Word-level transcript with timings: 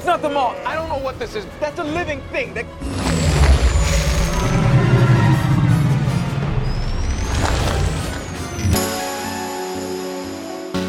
That's 0.00 0.08
not 0.08 0.22
the 0.22 0.30
mall. 0.30 0.56
I 0.64 0.74
don't 0.74 0.88
know 0.88 0.96
what 0.96 1.18
this 1.18 1.34
is. 1.34 1.44
That's 1.60 1.78
a 1.78 1.84
living 1.84 2.22
thing. 2.32 2.54
That... 2.54 2.64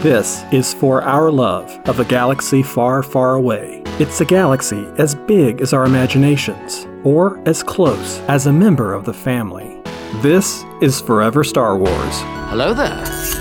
This 0.01 0.45
is 0.53 0.73
For 0.73 1.01
Our 1.01 1.29
Love 1.29 1.77
of 1.89 1.99
a 1.99 2.05
Galaxy 2.05 2.63
Far, 2.63 3.03
Far 3.03 3.35
Away. 3.35 3.83
It's 3.99 4.21
a 4.21 4.25
galaxy 4.25 4.87
as 4.97 5.13
big 5.13 5.59
as 5.59 5.73
our 5.73 5.83
imaginations, 5.83 6.87
or 7.03 7.37
as 7.45 7.63
close 7.63 8.19
as 8.29 8.47
a 8.47 8.53
member 8.53 8.93
of 8.93 9.03
the 9.03 9.13
family. 9.13 9.81
This 10.21 10.63
is 10.81 11.01
Forever 11.01 11.43
Star 11.43 11.77
Wars. 11.77 12.21
Hello 12.47 12.73
there. 12.73 13.40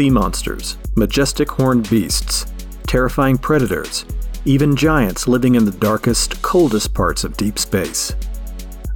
Sea 0.00 0.08
monsters, 0.08 0.78
majestic 0.96 1.50
horned 1.50 1.90
beasts, 1.90 2.46
terrifying 2.86 3.36
predators, 3.36 4.06
even 4.46 4.74
giants 4.74 5.28
living 5.28 5.56
in 5.56 5.66
the 5.66 5.72
darkest, 5.72 6.40
coldest 6.40 6.94
parts 6.94 7.22
of 7.22 7.36
deep 7.36 7.58
space. 7.58 8.16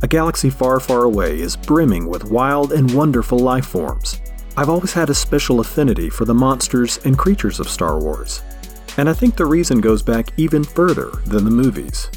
A 0.01 0.09
galaxy 0.09 0.49
far, 0.49 0.81
far 0.81 1.03
away 1.03 1.41
is 1.41 1.57
brimming 1.57 2.07
with 2.07 2.31
wild 2.31 2.73
and 2.73 2.91
wonderful 2.95 3.39
life 3.39 3.67
forms. 3.67 4.19
I've 4.57 4.71
always 4.71 4.95
had 4.95 5.11
a 5.11 5.15
special 5.15 5.61
affinity 5.61 6.09
for 6.09 6.25
the 6.25 6.33
monsters 6.33 6.99
and 7.05 7.19
creatures 7.19 7.61
of 7.61 7.69
Star 7.69 7.99
Wars, 7.99 8.41
and 8.97 9.07
I 9.07 9.13
think 9.13 9.37
the 9.37 9.45
reason 9.45 9.83
goes 9.83 10.01
back 10.01 10.29
even 10.39 10.65
further 10.65 11.11
than 11.27 11.45
the 11.45 11.51
movies. 11.51 12.11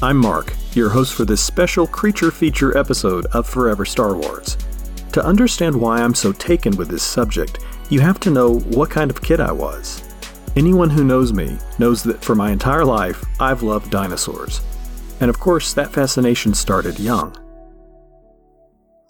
I'm 0.00 0.16
Mark, 0.16 0.54
your 0.74 0.90
host 0.90 1.12
for 1.14 1.24
this 1.24 1.44
special 1.44 1.88
creature 1.88 2.30
feature 2.30 2.78
episode 2.78 3.26
of 3.32 3.48
Forever 3.48 3.84
Star 3.84 4.14
Wars. 4.14 4.56
To 5.14 5.24
understand 5.24 5.74
why 5.74 6.00
I'm 6.00 6.14
so 6.14 6.30
taken 6.30 6.76
with 6.76 6.86
this 6.86 7.02
subject, 7.02 7.58
you 7.90 8.00
have 8.00 8.20
to 8.20 8.30
know 8.30 8.58
what 8.60 8.90
kind 8.90 9.10
of 9.10 9.22
kid 9.22 9.40
I 9.40 9.52
was. 9.52 10.02
Anyone 10.56 10.90
who 10.90 11.04
knows 11.04 11.32
me 11.32 11.56
knows 11.78 12.02
that 12.02 12.22
for 12.22 12.34
my 12.34 12.50
entire 12.50 12.84
life, 12.84 13.24
I've 13.40 13.62
loved 13.62 13.90
dinosaurs. 13.90 14.60
And 15.20 15.30
of 15.30 15.40
course, 15.40 15.72
that 15.74 15.92
fascination 15.92 16.54
started 16.54 16.98
young. 16.98 17.36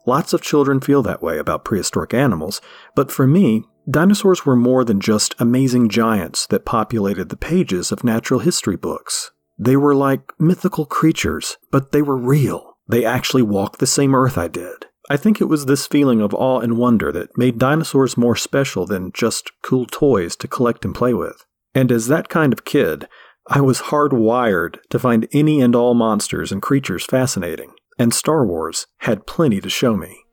Lots 0.07 0.33
of 0.33 0.43
children 0.43 0.81
feel 0.81 1.03
that 1.03 1.23
way 1.23 1.39
about 1.39 1.65
prehistoric 1.65 2.15
animals, 2.15 2.61
but 2.95 3.11
for 3.11 3.27
me, 3.27 3.65
dinosaurs 3.91 4.47
were 4.47 4.57
more 4.57 4.85
than 4.85 5.01
just 5.01 5.35
amazing 5.39 5.89
giants 5.89 6.47
that 6.47 6.65
populated 6.65 7.29
the 7.29 7.37
pages 7.37 7.93
of 7.93 8.05
natural 8.05 8.41
history 8.41 8.77
books. 8.77 9.33
They 9.59 9.77
were 9.77 9.95
like 9.95 10.33
mythical 10.39 10.87
creatures, 10.87 11.59
but 11.71 11.93
they 11.93 12.01
were 12.01 12.17
real. 12.17 12.77
They 12.89 13.05
actually 13.05 13.43
walked 13.43 13.81
the 13.81 13.87
same 13.87 14.15
earth 14.15 14.39
I 14.39 14.49
did. 14.49 14.87
I 15.11 15.17
think 15.17 15.41
it 15.41 15.47
was 15.47 15.67
this 15.67 15.87
feeling 15.87 16.21
of 16.21 16.35
awe 16.35 16.61
and 16.61 16.77
wonder 16.77 17.11
that 17.13 17.37
made 17.39 17.59
dinosaurs 17.59 18.17
more 18.17 18.37
special 18.37 18.85
than 18.85 19.13
just 19.13 19.51
cool 19.63 19.87
toys 19.87 20.37
to 20.37 20.49
collect 20.49 20.85
and 20.85 20.95
play 20.95 21.15
with. 21.15 21.47
And 21.75 21.91
as 21.91 22.09
that 22.09 22.29
kind 22.29 22.53
of 22.53 22.65
kid, 22.65 23.09
I 23.47 23.63
was 23.63 23.81
hardwired 23.83 24.79
to 24.91 24.99
find 24.99 25.27
any 25.33 25.63
and 25.63 25.75
all 25.75 25.95
monsters 25.95 26.53
and 26.53 26.61
creatures 26.61 27.07
fascinating, 27.07 27.73
and 27.99 28.13
Star 28.13 28.45
Wars 28.45 28.87
had 28.99 29.27
plenty 29.27 29.61
to 29.63 29.71
show 29.71 29.97
me. 29.97 30.25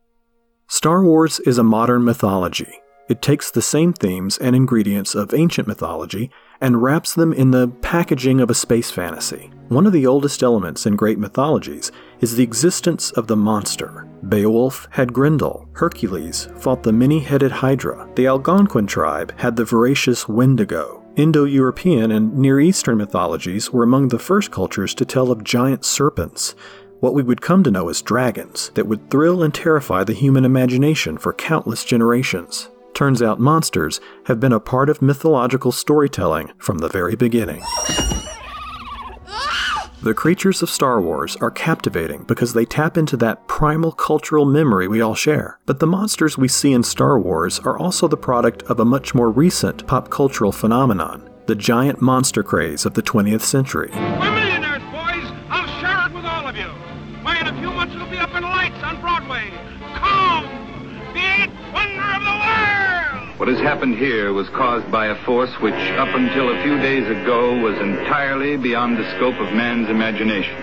Star 0.68 1.04
Wars 1.04 1.40
is 1.42 1.58
a 1.58 1.64
modern 1.64 2.04
mythology. 2.04 2.82
It 3.08 3.22
takes 3.22 3.52
the 3.52 3.62
same 3.62 3.94
themes 3.94 4.38
and 4.40 4.56
ingredients 4.56 5.14
of 5.14 5.34
ancient 5.34 5.68
mythology 5.68 6.32
and 6.60 6.82
wraps 6.82 7.14
them 7.14 7.34
in 7.34 7.52
the 7.52 7.68
packaging 7.68 8.42
of 8.42 8.50
a 8.50 8.56
space 8.56 8.90
fantasy. 8.90 9.52
One 9.68 9.86
of 9.86 9.94
the 9.94 10.08
oldest 10.08 10.42
elements 10.42 10.88
in 10.88 10.96
great 10.96 11.20
mythologies 11.20 11.92
is 12.20 12.36
the 12.36 12.44
existence 12.44 13.12
of 13.12 13.28
the 13.28 13.36
monster. 13.36 14.08
Beowulf 14.28 14.88
had 14.92 15.14
Grendel, 15.14 15.68
Hercules 15.74 16.48
fought 16.58 16.82
the 16.82 16.94
many 16.94 17.20
headed 17.20 17.52
Hydra, 17.52 18.10
the 18.16 18.26
Algonquin 18.26 18.88
tribe 18.88 19.38
had 19.38 19.56
the 19.56 19.66
voracious 19.66 20.28
Wendigo. 20.28 21.04
Indo 21.16 21.44
European 21.46 22.12
and 22.12 22.36
Near 22.38 22.60
Eastern 22.60 22.98
mythologies 22.98 23.72
were 23.72 23.84
among 23.84 24.08
the 24.08 24.20
first 24.20 24.52
cultures 24.52 24.96
to 24.96 25.06
tell 25.06 25.32
of 25.32 25.44
giant 25.44 25.86
serpents, 25.86 26.56
what 27.00 27.14
we 27.14 27.24
would 27.24 27.42
come 27.42 27.64
to 27.64 27.72
know 27.72 27.88
as 27.90 28.02
dragons, 28.02 28.72
that 28.74 28.88
would 28.88 29.10
thrill 29.10 29.44
and 29.44 29.54
terrify 29.54 30.04
the 30.04 30.14
human 30.14 30.44
imagination 30.44 31.18
for 31.18 31.34
countless 31.34 31.84
generations. 31.86 32.70
Turns 32.96 33.22
out 33.22 33.42
monsters 33.42 34.00
have 34.28 34.40
been 34.40 34.54
a 34.54 34.60
part 34.62 34.90
of 34.90 35.02
mythological 35.02 35.74
storytelling 35.74 36.54
from 36.58 36.78
the 36.78 36.88
very 36.88 37.18
beginning. 37.18 37.62
The 40.02 40.14
creatures 40.14 40.62
of 40.62 40.70
Star 40.70 41.02
Wars 41.02 41.36
are 41.38 41.52
captivating 41.52 42.24
because 42.24 42.54
they 42.54 42.64
tap 42.64 42.96
into 42.98 43.18
that 43.18 43.48
primal 43.50 43.92
cultural 43.92 44.46
memory 44.46 44.88
we 44.88 45.02
all 45.02 45.14
share. 45.14 45.60
But 45.66 45.82
the 45.82 45.88
monsters 45.88 46.38
we 46.38 46.48
see 46.48 46.72
in 46.72 46.84
Star 46.84 47.20
Wars 47.20 47.60
are 47.60 47.78
also 47.78 48.08
the 48.08 48.16
product 48.16 48.64
of 48.64 48.80
a 48.80 48.86
much 48.86 49.14
more 49.14 49.30
recent 49.30 49.86
pop 49.88 50.10
cultural 50.10 50.54
phenomenon 50.54 51.30
the 51.48 51.56
giant 51.56 52.02
monster 52.02 52.42
craze 52.42 52.86
of 52.86 52.96
the 52.96 53.04
20th 53.04 53.42
century. 53.42 53.92
We're 53.94 54.45
What 63.38 63.50
has 63.50 63.60
happened 63.60 63.98
here 63.98 64.32
was 64.32 64.48
caused 64.48 64.90
by 64.90 65.08
a 65.08 65.26
force 65.26 65.52
which, 65.60 65.74
up 65.74 66.08
until 66.16 66.56
a 66.56 66.64
few 66.64 66.78
days 66.78 67.06
ago, 67.06 67.60
was 67.62 67.78
entirely 67.80 68.56
beyond 68.56 68.98
the 68.98 69.04
scope 69.18 69.36
of 69.36 69.54
man's 69.54 69.90
imagination. 69.90 70.56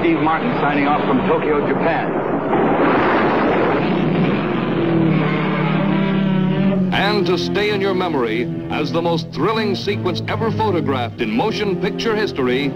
Steve 0.00 0.20
Martin 0.20 0.52
signing 0.60 0.86
off 0.86 1.00
from 1.06 1.26
Tokyo, 1.26 1.66
Japan. 1.66 2.20
and 6.92 7.26
to 7.26 7.38
stay 7.38 7.70
in 7.70 7.80
your 7.80 7.94
memory 7.94 8.42
as 8.70 8.92
the 8.92 9.00
most 9.00 9.30
thrilling 9.32 9.74
sequence 9.74 10.22
ever 10.28 10.50
photographed 10.50 11.22
in 11.22 11.30
motion 11.30 11.80
picture 11.80 12.14
history 12.14 12.70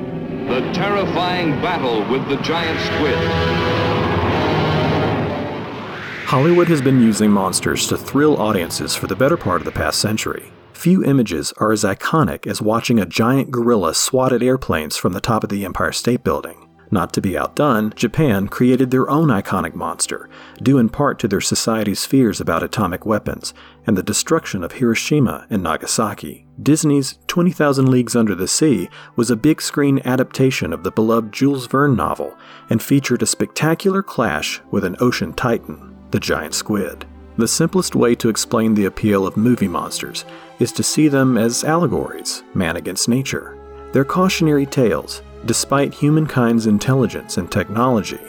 the 0.48 0.60
terrifying 0.72 1.50
battle 1.60 2.08
with 2.10 2.28
the 2.28 2.36
giant 2.36 2.78
squid. 2.80 3.16
Hollywood 6.26 6.68
has 6.68 6.80
been 6.80 7.00
using 7.00 7.30
monsters 7.30 7.86
to 7.88 7.96
thrill 7.96 8.36
audiences 8.40 8.94
for 8.96 9.06
the 9.06 9.16
better 9.16 9.36
part 9.36 9.60
of 9.60 9.64
the 9.64 9.72
past 9.72 10.00
century. 10.00 10.50
Few 10.72 11.04
images 11.04 11.52
are 11.58 11.72
as 11.72 11.84
iconic 11.84 12.46
as 12.46 12.60
watching 12.60 12.98
a 12.98 13.06
giant 13.06 13.50
gorilla 13.50 13.94
swat 13.94 14.32
at 14.32 14.42
airplanes 14.42 14.96
from 14.96 15.12
the 15.12 15.20
top 15.20 15.42
of 15.42 15.50
the 15.50 15.64
Empire 15.64 15.92
State 15.92 16.22
Building. 16.22 16.66
Not 16.91 17.12
to 17.14 17.20
be 17.20 17.36
outdone, 17.36 17.92
Japan 17.97 18.48
created 18.48 18.91
their 18.91 19.10
own 19.10 19.28
iconic 19.28 19.74
monster, 19.74 20.28
due 20.62 20.78
in 20.78 20.88
part 20.88 21.19
to 21.19 21.28
their 21.28 21.41
society's 21.41 22.06
fears 22.06 22.41
about 22.41 22.62
atomic 22.62 23.04
weapons 23.04 23.52
and 23.86 23.97
the 23.97 24.02
destruction 24.02 24.62
of 24.62 24.72
Hiroshima 24.72 25.46
and 25.50 25.62
Nagasaki. 25.62 26.46
Disney's 26.62 27.19
20,000 27.26 27.91
Leagues 27.91 28.14
Under 28.14 28.34
the 28.34 28.48
Sea 28.48 28.88
was 29.16 29.30
a 29.30 29.36
big 29.36 29.60
screen 29.60 30.00
adaptation 30.04 30.72
of 30.72 30.84
the 30.84 30.92
beloved 30.92 31.32
Jules 31.32 31.66
Verne 31.66 31.96
novel 31.96 32.37
and 32.70 32.82
featured 32.82 33.22
a 33.22 33.26
spectacular 33.26 34.02
clash 34.02 34.61
with 34.70 34.84
an 34.84 34.96
ocean 35.00 35.32
titan, 35.32 35.96
the 36.12 36.20
giant 36.20 36.55
squid. 36.55 37.05
The 37.37 37.49
simplest 37.49 37.94
way 37.94 38.14
to 38.14 38.31
explain 38.31 38.72
the 38.72 38.87
appeal 38.87 39.26
of 39.26 39.37
movie 39.37 39.69
monsters 39.69 40.25
is 40.58 40.72
to 40.72 40.82
see 40.82 41.08
them 41.08 41.37
as 41.37 41.64
allegories, 41.64 42.43
man 42.55 42.76
against 42.76 43.11
nature. 43.11 43.58
They're 43.93 44.05
cautionary 44.05 44.64
tales 44.64 45.20
despite 45.46 45.94
humankind's 45.94 46.66
intelligence 46.66 47.37
and 47.37 47.50
technology, 47.50 48.20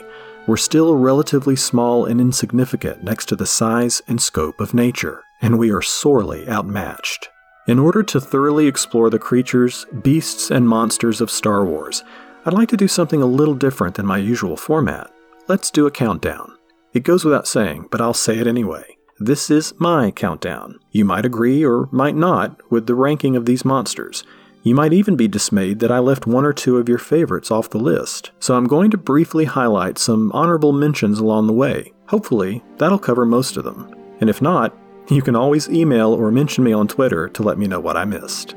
we're 0.46 0.56
still 0.56 0.94
relatively 0.94 1.56
small 1.56 2.06
and 2.06 2.20
insignificant 2.20 3.04
next 3.04 3.26
to 3.26 3.36
the 3.36 3.46
size 3.46 4.00
and 4.08 4.20
scope 4.22 4.60
of 4.60 4.72
nature, 4.72 5.22
and 5.42 5.58
we 5.58 5.70
are 5.70 5.82
sorely 5.82 6.48
outmatched. 6.48 7.28
In 7.66 7.78
order 7.78 8.02
to 8.04 8.20
thoroughly 8.20 8.66
explore 8.66 9.10
the 9.10 9.18
creatures, 9.18 9.84
beasts, 10.02 10.50
and 10.50 10.66
monsters 10.66 11.20
of 11.20 11.30
Star 11.30 11.66
Wars, 11.66 12.02
I'd 12.46 12.54
like 12.54 12.70
to 12.70 12.78
do 12.78 12.88
something 12.88 13.20
a 13.20 13.26
little 13.26 13.54
different 13.54 13.96
than 13.96 14.06
my 14.06 14.16
usual 14.16 14.56
format. 14.56 15.10
Let's 15.48 15.70
do 15.70 15.86
a 15.86 15.90
countdown. 15.90 16.56
It 16.94 17.02
goes 17.02 17.26
without 17.26 17.46
saying, 17.46 17.88
but 17.90 18.00
I'll 18.00 18.14
say 18.14 18.38
it 18.38 18.46
anyway. 18.46 18.96
This 19.18 19.50
is 19.50 19.74
my 19.78 20.12
countdown. 20.12 20.78
You 20.92 21.04
might 21.04 21.26
agree 21.26 21.62
or 21.62 21.88
might 21.92 22.16
not 22.16 22.58
with 22.70 22.86
the 22.86 22.94
ranking 22.94 23.36
of 23.36 23.44
these 23.44 23.64
monsters. 23.64 24.24
You 24.68 24.74
might 24.74 24.92
even 24.92 25.16
be 25.16 25.28
dismayed 25.28 25.78
that 25.78 25.90
I 25.90 25.98
left 25.98 26.26
one 26.26 26.44
or 26.44 26.52
two 26.52 26.76
of 26.76 26.90
your 26.90 26.98
favorites 26.98 27.50
off 27.50 27.70
the 27.70 27.78
list, 27.78 28.32
so 28.38 28.54
I'm 28.54 28.66
going 28.66 28.90
to 28.90 28.98
briefly 28.98 29.46
highlight 29.46 29.96
some 29.96 30.30
honorable 30.32 30.74
mentions 30.74 31.18
along 31.18 31.46
the 31.46 31.54
way. 31.54 31.94
Hopefully, 32.08 32.62
that'll 32.76 32.98
cover 32.98 33.24
most 33.24 33.56
of 33.56 33.64
them. 33.64 33.90
And 34.20 34.28
if 34.28 34.42
not, 34.42 34.76
you 35.08 35.22
can 35.22 35.34
always 35.34 35.70
email 35.70 36.12
or 36.12 36.30
mention 36.30 36.64
me 36.64 36.74
on 36.74 36.86
Twitter 36.86 37.30
to 37.30 37.42
let 37.42 37.56
me 37.56 37.66
know 37.66 37.80
what 37.80 37.96
I 37.96 38.04
missed. 38.04 38.56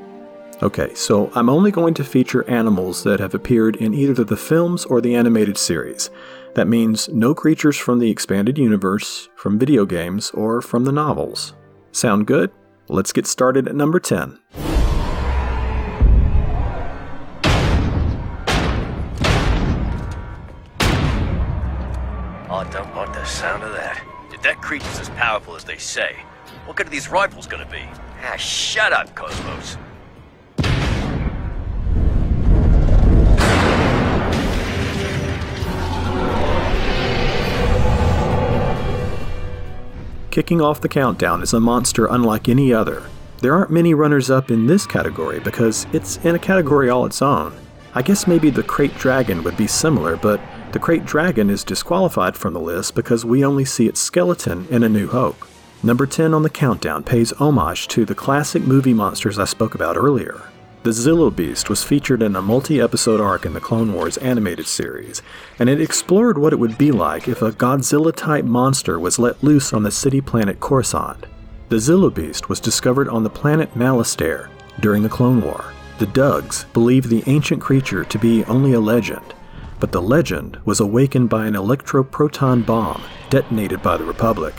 Okay, 0.62 0.94
so 0.96 1.32
I'm 1.34 1.50
only 1.50 1.72
going 1.72 1.94
to 1.94 2.04
feature 2.04 2.44
animals 2.50 3.06
that 3.06 3.22
have 3.22 3.34
appeared 3.34 3.78
in 3.78 3.94
either 3.94 4.26
the 4.26 4.36
films 4.36 4.84
or 4.84 5.00
the 5.00 5.16
animated 5.16 5.58
series. 5.58 6.10
That 6.56 6.68
means 6.68 7.08
no 7.08 7.34
creatures 7.34 7.78
from 7.78 8.00
the 8.00 8.12
expanded 8.12 8.58
universe, 8.58 9.30
from 9.38 9.58
video 9.58 9.86
games, 9.86 10.30
or 10.32 10.62
from 10.62 10.84
the 10.84 10.92
novels. 10.92 11.54
Sound 11.94 12.28
good? 12.28 12.52
Let's 12.90 13.14
get 13.14 13.28
started 13.28 13.70
at 13.70 13.76
number 13.76 14.02
10. 14.02 14.38
Don't 23.22 23.28
the 23.28 23.36
sound 23.36 23.64
of 23.64 23.72
that. 23.74 24.04
If 24.34 24.42
that 24.42 24.62
creature's 24.62 25.00
as 25.00 25.10
powerful 25.10 25.56
as 25.56 25.64
they 25.64 25.78
say, 25.78 26.16
what 26.66 26.76
good 26.76 26.88
are 26.88 26.90
these 26.90 27.10
rifles 27.10 27.46
gonna 27.46 27.68
be? 27.68 27.84
Ah, 28.24 28.36
shut 28.36 28.94
up, 28.94 29.14
Cosmos. 29.16 29.78
Kicking 40.32 40.62
off 40.62 40.82
the 40.82 40.90
countdown 40.90 41.44
is 41.44 41.54
a 41.54 41.60
monster 41.60 42.08
unlike 42.08 42.48
any 42.50 42.74
other. 42.74 43.04
There 43.40 43.54
aren't 43.54 43.70
many 43.70 43.94
runners 43.94 44.32
up 44.32 44.50
in 44.50 44.66
this 44.66 44.88
category 44.88 45.40
because 45.40 45.86
it's 45.94 46.18
in 46.18 46.36
a 46.36 46.40
category 46.40 46.90
all 46.90 47.06
its 47.06 47.22
own. 47.22 47.54
I 47.94 48.02
guess 48.02 48.26
maybe 48.26 48.50
the 48.50 48.64
Krayt 48.64 48.98
Dragon 48.98 49.44
would 49.44 49.58
be 49.58 49.68
similar, 49.68 50.16
but 50.16 50.40
the 50.74 50.80
Krayt 50.80 51.06
Dragon 51.06 51.50
is 51.50 51.64
disqualified 51.66 52.38
from 52.38 52.54
the 52.54 52.60
list 52.60 52.96
because 52.96 53.26
we 53.26 53.44
only 53.44 53.66
see 53.66 53.88
its 53.88 54.00
skeleton 54.00 54.68
in 54.70 54.84
A 54.84 54.90
New 54.90 55.08
Hope. 55.08 55.46
Number 55.84 56.06
10 56.06 56.34
on 56.34 56.44
the 56.44 56.50
countdown 56.50 57.04
pays 57.04 57.34
homage 57.34 57.88
to 57.90 58.06
the 58.06 58.16
classic 58.16 58.64
movie 58.64 58.94
monsters 58.94 59.38
I 59.38 59.46
spoke 59.46 59.76
about 59.76 59.98
earlier. 59.98 60.44
The 60.84 60.92
Zillo 60.92 61.36
Beast 61.36 61.70
was 61.70 61.84
featured 61.84 62.24
in 62.24 62.36
a 62.36 62.42
multi 62.42 62.80
episode 62.80 63.20
arc 63.20 63.46
in 63.46 63.54
the 63.54 63.60
Clone 63.60 63.94
Wars 63.94 64.18
animated 64.18 64.66
series, 64.66 65.22
and 65.60 65.70
it 65.70 65.82
explored 65.82 66.38
what 66.38 66.54
it 66.54 66.60
would 66.60 66.78
be 66.78 66.92
like 66.92 67.28
if 67.28 67.42
a 67.42 67.52
Godzilla 67.52 68.16
type 68.16 68.46
monster 68.46 69.00
was 69.00 69.20
let 69.20 69.44
loose 69.44 69.74
on 69.74 69.84
the 69.84 69.92
city 69.92 70.22
planet 70.22 70.60
Coruscant. 70.60 71.26
The 71.70 71.76
Zillo 71.76 72.14
Beast 72.14 72.50
was 72.50 72.60
discovered 72.60 73.10
on 73.10 73.24
the 73.24 73.30
planet 73.30 73.74
Malastare 73.76 74.50
during 74.80 75.04
the 75.04 75.10
Clone 75.10 75.42
War. 75.42 75.74
The 76.00 76.08
Dugs 76.08 76.66
believed 76.74 77.10
the 77.10 77.24
ancient 77.28 77.62
creature 77.62 78.04
to 78.06 78.18
be 78.18 78.44
only 78.46 78.74
a 78.74 78.80
legend, 78.80 79.34
but 79.82 79.92
the 79.92 80.02
legend 80.02 80.58
was 80.64 80.80
awakened 80.80 81.28
by 81.28 81.48
an 81.48 81.56
electroproton 81.56 82.64
bomb 82.64 83.02
detonated 83.32 83.82
by 83.82 83.98
the 83.98 84.04
Republic, 84.06 84.54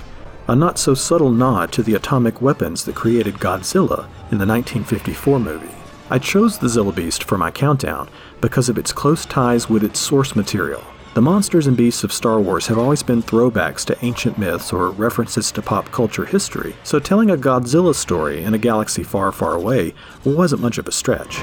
a 0.48 0.56
not 0.56 0.78
so 0.78 0.94
subtle 0.94 1.30
nod 1.30 1.70
to 1.72 1.82
the 1.82 1.94
atomic 1.94 2.42
weapons 2.42 2.84
that 2.84 2.96
created 2.96 3.36
Godzilla 3.36 4.00
in 4.32 4.38
the 4.38 4.46
1954 4.46 5.38
movie. 5.38 5.74
I 6.10 6.18
chose 6.18 6.58
the 6.58 6.66
Zillo 6.66 6.94
Beast 6.94 7.22
for 7.22 7.38
my 7.38 7.52
countdown 7.52 8.10
because 8.40 8.68
of 8.68 8.76
its 8.76 8.92
close 8.92 9.24
ties 9.24 9.70
with 9.70 9.84
its 9.84 10.00
source 10.00 10.34
material. 10.34 10.82
The 11.14 11.22
monsters 11.22 11.68
and 11.68 11.76
beasts 11.76 12.02
of 12.02 12.12
Star 12.12 12.40
Wars 12.40 12.66
have 12.66 12.78
always 12.78 13.04
been 13.04 13.22
throwbacks 13.22 13.84
to 13.84 14.04
ancient 14.04 14.38
myths 14.38 14.72
or 14.72 14.90
references 14.90 15.52
to 15.52 15.62
pop 15.62 15.92
culture 15.92 16.24
history, 16.24 16.74
so 16.82 16.98
telling 16.98 17.30
a 17.30 17.36
Godzilla 17.36 17.94
story 17.94 18.42
in 18.42 18.54
a 18.54 18.58
galaxy 18.58 19.04
far, 19.04 19.30
far 19.30 19.54
away 19.54 19.94
wasn't 20.24 20.62
much 20.62 20.78
of 20.78 20.88
a 20.88 20.92
stretch. 20.92 21.40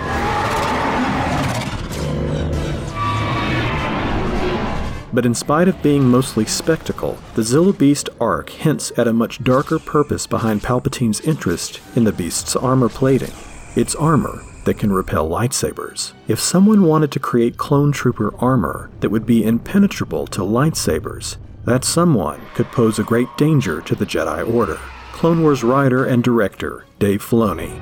But 5.12 5.26
in 5.26 5.34
spite 5.34 5.68
of 5.68 5.82
being 5.82 6.06
mostly 6.06 6.46
spectacle, 6.46 7.18
the 7.34 7.42
Zillo 7.42 7.76
Beast 7.76 8.10
arc 8.22 8.50
hints 8.50 8.92
at 8.98 9.08
a 9.08 9.14
much 9.14 9.44
darker 9.44 9.80
purpose 9.80 10.28
behind 10.28 10.62
Palpatine's 10.62 11.22
interest 11.22 11.82
in 11.96 12.04
the 12.04 12.12
beast's 12.12 12.56
armor 12.56 12.90
plating. 12.90 13.34
It's 13.76 13.96
armor 13.96 14.44
that 14.66 14.78
can 14.78 14.92
repel 14.92 15.28
lightsabers. 15.28 16.14
If 16.28 16.40
someone 16.40 16.84
wanted 16.84 17.12
to 17.14 17.20
create 17.20 17.58
clone 17.58 17.92
trooper 17.92 18.36
armor 18.38 18.92
that 19.00 19.10
would 19.10 19.26
be 19.26 19.44
impenetrable 19.44 20.28
to 20.28 20.42
lightsabers, 20.42 21.38
that 21.66 21.84
someone 21.84 22.42
could 22.54 22.68
pose 22.68 23.00
a 23.00 23.04
great 23.04 23.30
danger 23.38 23.82
to 23.82 23.96
the 23.96 24.06
Jedi 24.06 24.54
Order. 24.54 24.80
Clone 25.12 25.42
Wars 25.42 25.64
writer 25.64 26.06
and 26.06 26.24
director 26.24 26.86
Dave 27.00 27.24
Filoni. 27.24 27.78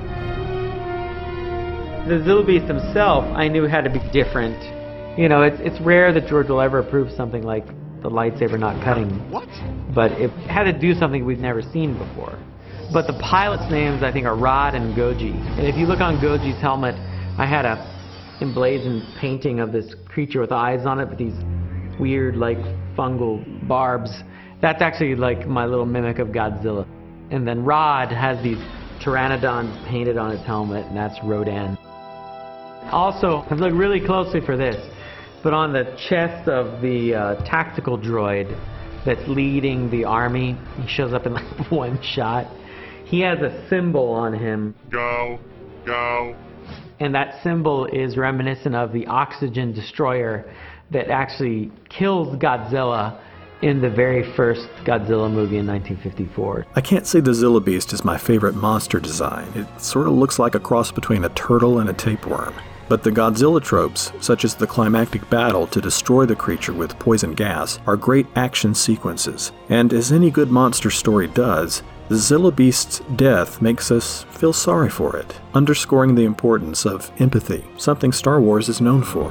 The 2.08 2.14
Zillo 2.14 2.46
Beast 2.46 2.66
himself, 2.66 3.24
I 3.36 3.48
knew 3.48 3.64
had 3.64 3.84
to 3.84 3.90
be 3.90 4.00
different. 4.12 4.77
You 5.18 5.28
know, 5.28 5.42
it's 5.42 5.58
it's 5.58 5.80
rare 5.84 6.12
that 6.12 6.28
George 6.28 6.46
will 6.48 6.60
ever 6.60 6.78
approve 6.78 7.10
something 7.10 7.42
like 7.42 7.66
the 8.02 8.08
lightsaber 8.08 8.56
not 8.56 8.80
cutting. 8.84 9.08
What? 9.32 9.48
But 9.92 10.12
it 10.12 10.30
had 10.46 10.62
to 10.70 10.72
do 10.72 10.94
something 10.94 11.24
we've 11.24 11.40
never 11.40 11.60
seen 11.60 11.98
before. 11.98 12.38
But 12.92 13.08
the 13.08 13.18
pilots' 13.20 13.68
names, 13.68 14.04
I 14.04 14.12
think, 14.12 14.26
are 14.26 14.36
Rod 14.36 14.76
and 14.76 14.96
Goji. 14.96 15.34
And 15.58 15.66
if 15.66 15.74
you 15.74 15.86
look 15.86 16.00
on 16.00 16.18
Goji's 16.18 16.60
helmet, 16.60 16.94
I 17.36 17.46
had 17.46 17.64
a 17.64 17.82
emblazoned 18.40 19.02
painting 19.20 19.58
of 19.58 19.72
this 19.72 19.92
creature 20.06 20.40
with 20.40 20.52
eyes 20.52 20.86
on 20.86 21.00
it 21.00 21.08
with 21.08 21.18
these 21.18 21.34
weird, 21.98 22.36
like, 22.36 22.58
fungal 22.96 23.42
barbs. 23.66 24.22
That's 24.62 24.80
actually 24.80 25.16
like 25.16 25.48
my 25.48 25.66
little 25.66 25.84
mimic 25.84 26.20
of 26.20 26.28
Godzilla. 26.28 26.86
And 27.32 27.44
then 27.44 27.64
Rod 27.64 28.12
has 28.12 28.40
these 28.44 28.58
pteranodons 29.02 29.84
painted 29.88 30.16
on 30.16 30.30
his 30.30 30.46
helmet, 30.46 30.86
and 30.86 30.96
that's 30.96 31.18
Rodan. 31.24 31.76
Also, 32.92 33.44
I've 33.50 33.58
looked 33.58 33.74
really 33.74 34.00
closely 34.00 34.40
for 34.40 34.56
this, 34.56 34.76
but 35.42 35.54
on 35.54 35.72
the 35.72 35.84
chest 36.08 36.48
of 36.48 36.80
the 36.80 37.14
uh, 37.14 37.34
tactical 37.44 37.98
droid 37.98 38.56
that's 39.04 39.26
leading 39.28 39.90
the 39.90 40.04
army, 40.04 40.56
he 40.80 40.88
shows 40.88 41.12
up 41.12 41.26
in 41.26 41.34
like 41.34 41.44
one 41.70 42.00
shot 42.02 42.46
he 43.08 43.20
has 43.20 43.40
a 43.40 43.66
symbol 43.68 44.10
on 44.10 44.34
him. 44.34 44.74
Go, 44.90 45.38
go. 45.86 46.36
And 47.00 47.14
that 47.14 47.42
symbol 47.42 47.86
is 47.86 48.16
reminiscent 48.16 48.74
of 48.74 48.92
the 48.92 49.06
oxygen 49.06 49.72
destroyer 49.72 50.44
that 50.90 51.08
actually 51.08 51.72
kills 51.88 52.36
Godzilla 52.36 53.18
in 53.62 53.80
the 53.80 53.88
very 53.88 54.30
first 54.34 54.68
Godzilla 54.84 55.30
movie 55.30 55.56
in 55.58 55.66
1954. 55.66 56.66
I 56.76 56.80
can't 56.80 57.06
say 57.06 57.20
the 57.20 57.30
Zillo 57.30 57.64
Beast 57.64 57.92
is 57.92 58.04
my 58.04 58.18
favorite 58.18 58.54
monster 58.54 59.00
design. 59.00 59.50
It 59.54 59.80
sort 59.80 60.06
of 60.06 60.12
looks 60.12 60.38
like 60.38 60.54
a 60.54 60.60
cross 60.60 60.92
between 60.92 61.24
a 61.24 61.28
turtle 61.30 61.78
and 61.78 61.88
a 61.88 61.94
tapeworm. 61.94 62.54
But 62.88 63.02
the 63.02 63.10
Godzilla 63.10 63.62
tropes, 63.62 64.12
such 64.20 64.44
as 64.44 64.54
the 64.54 64.66
climactic 64.66 65.28
battle 65.28 65.66
to 65.68 65.80
destroy 65.80 66.24
the 66.24 66.34
creature 66.34 66.72
with 66.72 66.98
poison 66.98 67.34
gas, 67.34 67.78
are 67.86 67.96
great 67.96 68.26
action 68.34 68.74
sequences. 68.74 69.52
And 69.68 69.92
as 69.92 70.10
any 70.10 70.30
good 70.30 70.50
monster 70.50 70.90
story 70.90 71.28
does, 71.28 71.82
the 72.08 72.14
Zillo 72.14 72.54
Beast's 72.54 73.00
death 73.16 73.60
makes 73.60 73.90
us 73.90 74.22
feel 74.30 74.54
sorry 74.54 74.88
for 74.88 75.16
it, 75.16 75.38
underscoring 75.52 76.14
the 76.14 76.24
importance 76.24 76.86
of 76.86 77.12
empathy, 77.18 77.64
something 77.76 78.12
Star 78.12 78.40
Wars 78.40 78.70
is 78.70 78.80
known 78.80 79.02
for. 79.02 79.28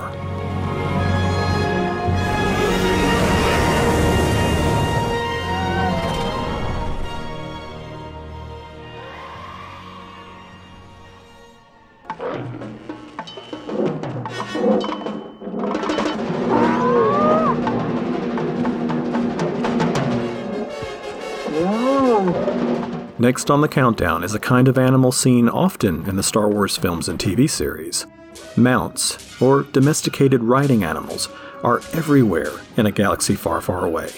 Next 23.37 23.51
on 23.51 23.61
the 23.61 23.67
countdown 23.67 24.23
is 24.23 24.33
a 24.33 24.39
kind 24.39 24.67
of 24.67 24.79
animal 24.79 25.11
seen 25.11 25.47
often 25.47 26.09
in 26.09 26.15
the 26.15 26.23
Star 26.23 26.49
Wars 26.49 26.75
films 26.75 27.07
and 27.07 27.19
TV 27.19 27.47
series. 27.47 28.07
Mounts, 28.55 29.39
or 29.39 29.61
domesticated 29.61 30.41
riding 30.41 30.83
animals, 30.83 31.29
are 31.61 31.81
everywhere 31.93 32.51
in 32.77 32.87
a 32.87 32.91
galaxy 32.91 33.35
far, 33.35 33.61
far 33.61 33.85
away. 33.85 34.09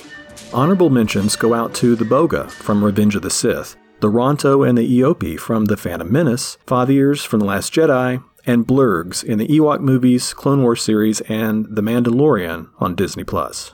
Honorable 0.53 0.89
mentions 0.89 1.35
go 1.35 1.53
out 1.53 1.73
to 1.75 1.97
the 1.97 2.05
Boga 2.05 2.49
from 2.49 2.81
Revenge 2.81 3.17
of 3.17 3.21
the 3.21 3.29
Sith, 3.29 3.75
the 3.99 4.07
Ronto 4.07 4.65
and 4.65 4.77
the 4.77 4.87
Eopie 5.01 5.37
from 5.37 5.65
The 5.65 5.75
Phantom 5.75 6.09
Menace, 6.09 6.57
Fathiers 6.65 7.27
from 7.27 7.41
The 7.41 7.45
Last 7.45 7.73
Jedi, 7.73 8.23
and 8.45 8.65
Blurgs 8.65 9.21
in 9.21 9.37
the 9.37 9.47
Ewok 9.47 9.81
movies, 9.81 10.33
Clone 10.33 10.63
Wars 10.63 10.81
series, 10.81 11.19
and 11.27 11.67
The 11.69 11.83
Mandalorian 11.83 12.69
on 12.79 12.95
Disney 12.95 13.25
Plus. 13.25 13.73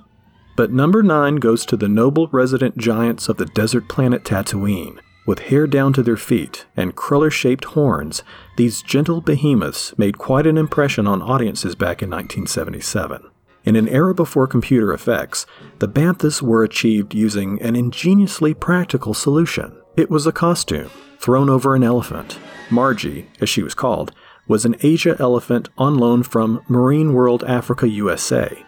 But 0.55 0.71
number 0.71 1.03
9 1.03 1.35
goes 1.35 1.67
to 1.67 1.77
the 1.77 1.87
noble 1.87 2.29
resident 2.29 2.79
giants 2.79 3.29
of 3.29 3.37
the 3.37 3.45
desert 3.45 3.87
planet 3.87 4.23
Tatooine, 4.23 4.97
with 5.25 5.39
hair 5.39 5.67
down 5.67 5.93
to 5.93 6.03
their 6.03 6.17
feet 6.17 6.65
and 6.75 6.95
cruller 6.95 7.29
shaped 7.29 7.65
horns, 7.65 8.23
these 8.57 8.81
gentle 8.81 9.21
behemoths 9.21 9.97
made 9.97 10.17
quite 10.17 10.47
an 10.47 10.57
impression 10.57 11.07
on 11.07 11.21
audiences 11.21 11.75
back 11.75 12.01
in 12.01 12.09
1977. 12.09 13.29
In 13.65 13.75
an 13.75 13.87
era 13.87 14.13
before 14.13 14.45
computer 14.45 14.93
effects, 14.93 15.47
the 15.79 15.87
Banthas 15.87 16.41
were 16.41 16.63
achieved 16.63 17.15
using 17.15 17.59
an 17.61 17.75
ingeniously 17.75 18.53
practical 18.53 19.15
solution. 19.15 19.75
It 19.97 20.11
was 20.11 20.27
a 20.27 20.31
costume, 20.31 20.91
thrown 21.19 21.49
over 21.49 21.73
an 21.73 21.83
elephant. 21.83 22.37
Margie, 22.69 23.27
as 23.41 23.49
she 23.49 23.63
was 23.63 23.73
called, 23.73 24.11
was 24.47 24.65
an 24.65 24.75
Asia 24.83 25.15
elephant 25.19 25.69
on 25.77 25.97
loan 25.97 26.21
from 26.21 26.61
Marine 26.67 27.13
World 27.13 27.43
Africa 27.45 27.87
USA. 27.87 28.63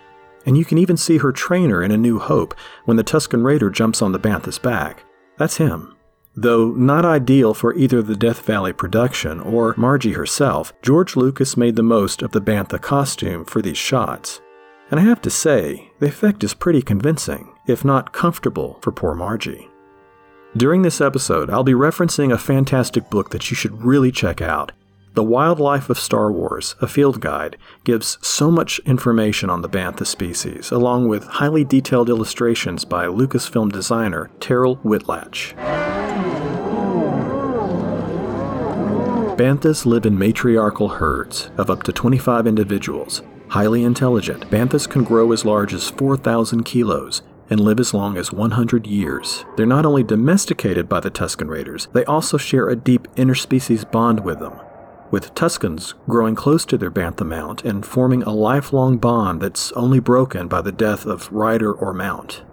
And 0.48 0.58
you 0.58 0.66
can 0.66 0.78
even 0.78 0.98
see 0.98 1.18
her 1.18 1.32
trainer 1.32 1.84
in 1.84 1.92
A 1.92 1.98
New 1.98 2.20
Hope 2.20 2.56
when 2.86 2.98
the 2.98 3.04
Tusken 3.04 3.44
Raider 3.44 3.70
jumps 3.70 4.02
on 4.02 4.14
the 4.14 4.20
Bantha's 4.20 4.58
back. 4.58 5.04
That's 5.38 5.58
him. 5.58 5.97
Though 6.40 6.68
not 6.68 7.04
ideal 7.04 7.56
for 7.56 7.74
either 7.74 8.04
the 8.04 8.16
Death 8.16 8.46
Valley 8.46 8.72
production 8.72 9.40
or 9.40 9.74
Margie 9.76 10.14
herself, 10.14 10.72
George 10.84 11.16
Lucas 11.16 11.58
made 11.58 11.76
the 11.76 11.82
most 11.82 12.22
of 12.22 12.32
the 12.32 12.40
Bantha 12.40 12.80
costume 12.80 13.44
for 13.44 13.60
these 13.60 13.78
shots. 13.78 14.40
And 14.92 15.00
I 15.00 15.04
have 15.04 15.20
to 15.24 15.32
say, 15.32 15.92
the 16.00 16.06
effect 16.06 16.44
is 16.44 16.54
pretty 16.54 16.84
convincing, 16.84 17.52
if 17.68 17.84
not 17.84 18.14
comfortable, 18.14 18.78
for 18.84 18.92
poor 18.92 19.16
Margie. 19.16 19.68
During 20.56 20.84
this 20.84 21.02
episode, 21.02 21.50
I'll 21.50 21.64
be 21.64 21.74
referencing 21.74 22.32
a 22.32 22.38
fantastic 22.38 23.10
book 23.10 23.32
that 23.32 23.50
you 23.50 23.56
should 23.56 23.84
really 23.84 24.12
check 24.12 24.40
out. 24.40 24.72
The 25.18 25.24
Wildlife 25.24 25.90
of 25.90 25.98
Star 25.98 26.32
Wars, 26.32 26.76
a 26.80 26.86
field 26.86 27.22
guide, 27.22 27.58
gives 27.84 28.20
so 28.22 28.52
much 28.52 28.78
information 28.86 29.50
on 29.50 29.64
the 29.64 29.68
Bantha 29.68 30.06
species, 30.06 30.70
along 30.70 31.08
with 31.08 31.24
highly 31.24 31.64
detailed 31.64 32.08
illustrations 32.08 32.86
by 32.86 33.08
Lucasfilm 33.08 33.72
designer 33.72 34.30
Terrell 34.40 34.76
Whitlatch. 34.84 35.56
Banthas 39.38 39.88
live 39.88 40.06
in 40.06 40.20
matriarchal 40.20 40.90
herds 40.90 41.50
of 41.58 41.72
up 41.72 41.82
to 41.82 41.92
25 41.92 42.46
individuals. 42.46 43.24
Highly 43.48 43.84
intelligent, 43.84 44.52
banthas 44.52 44.88
can 44.88 45.04
grow 45.04 45.32
as 45.32 45.44
large 45.44 45.74
as 45.74 45.90
4,000 45.90 46.64
kilos 46.64 47.24
and 47.50 47.60
live 47.60 47.80
as 47.80 47.92
long 47.92 48.18
as 48.18 48.32
100 48.32 48.86
years. 48.86 49.46
They're 49.56 49.66
not 49.66 49.86
only 49.86 50.04
domesticated 50.04 50.88
by 50.88 51.00
the 51.00 51.10
Tusken 51.10 51.48
Raiders, 51.48 51.88
they 51.94 52.06
also 52.06 52.38
share 52.38 52.70
a 52.70 52.76
deep 52.76 53.08
interspecies 53.16 53.90
bond 53.90 54.20
with 54.24 54.40
them, 54.40 54.60
with 55.12 55.34
Tuskens 55.34 55.94
growing 56.08 56.36
close 56.36 56.66
to 56.66 56.78
their 56.78 56.92
bantha 56.92 57.26
mount 57.26 57.64
and 57.64 57.86
forming 57.86 58.24
a 58.24 58.34
lifelong 58.34 58.98
bond 58.98 59.42
that's 59.42 59.72
only 59.74 60.00
broken 60.00 60.48
by 60.48 60.62
the 60.62 60.72
death 60.72 61.06
of 61.06 61.32
rider 61.32 61.74
or 61.74 61.94
mount. 61.94 62.44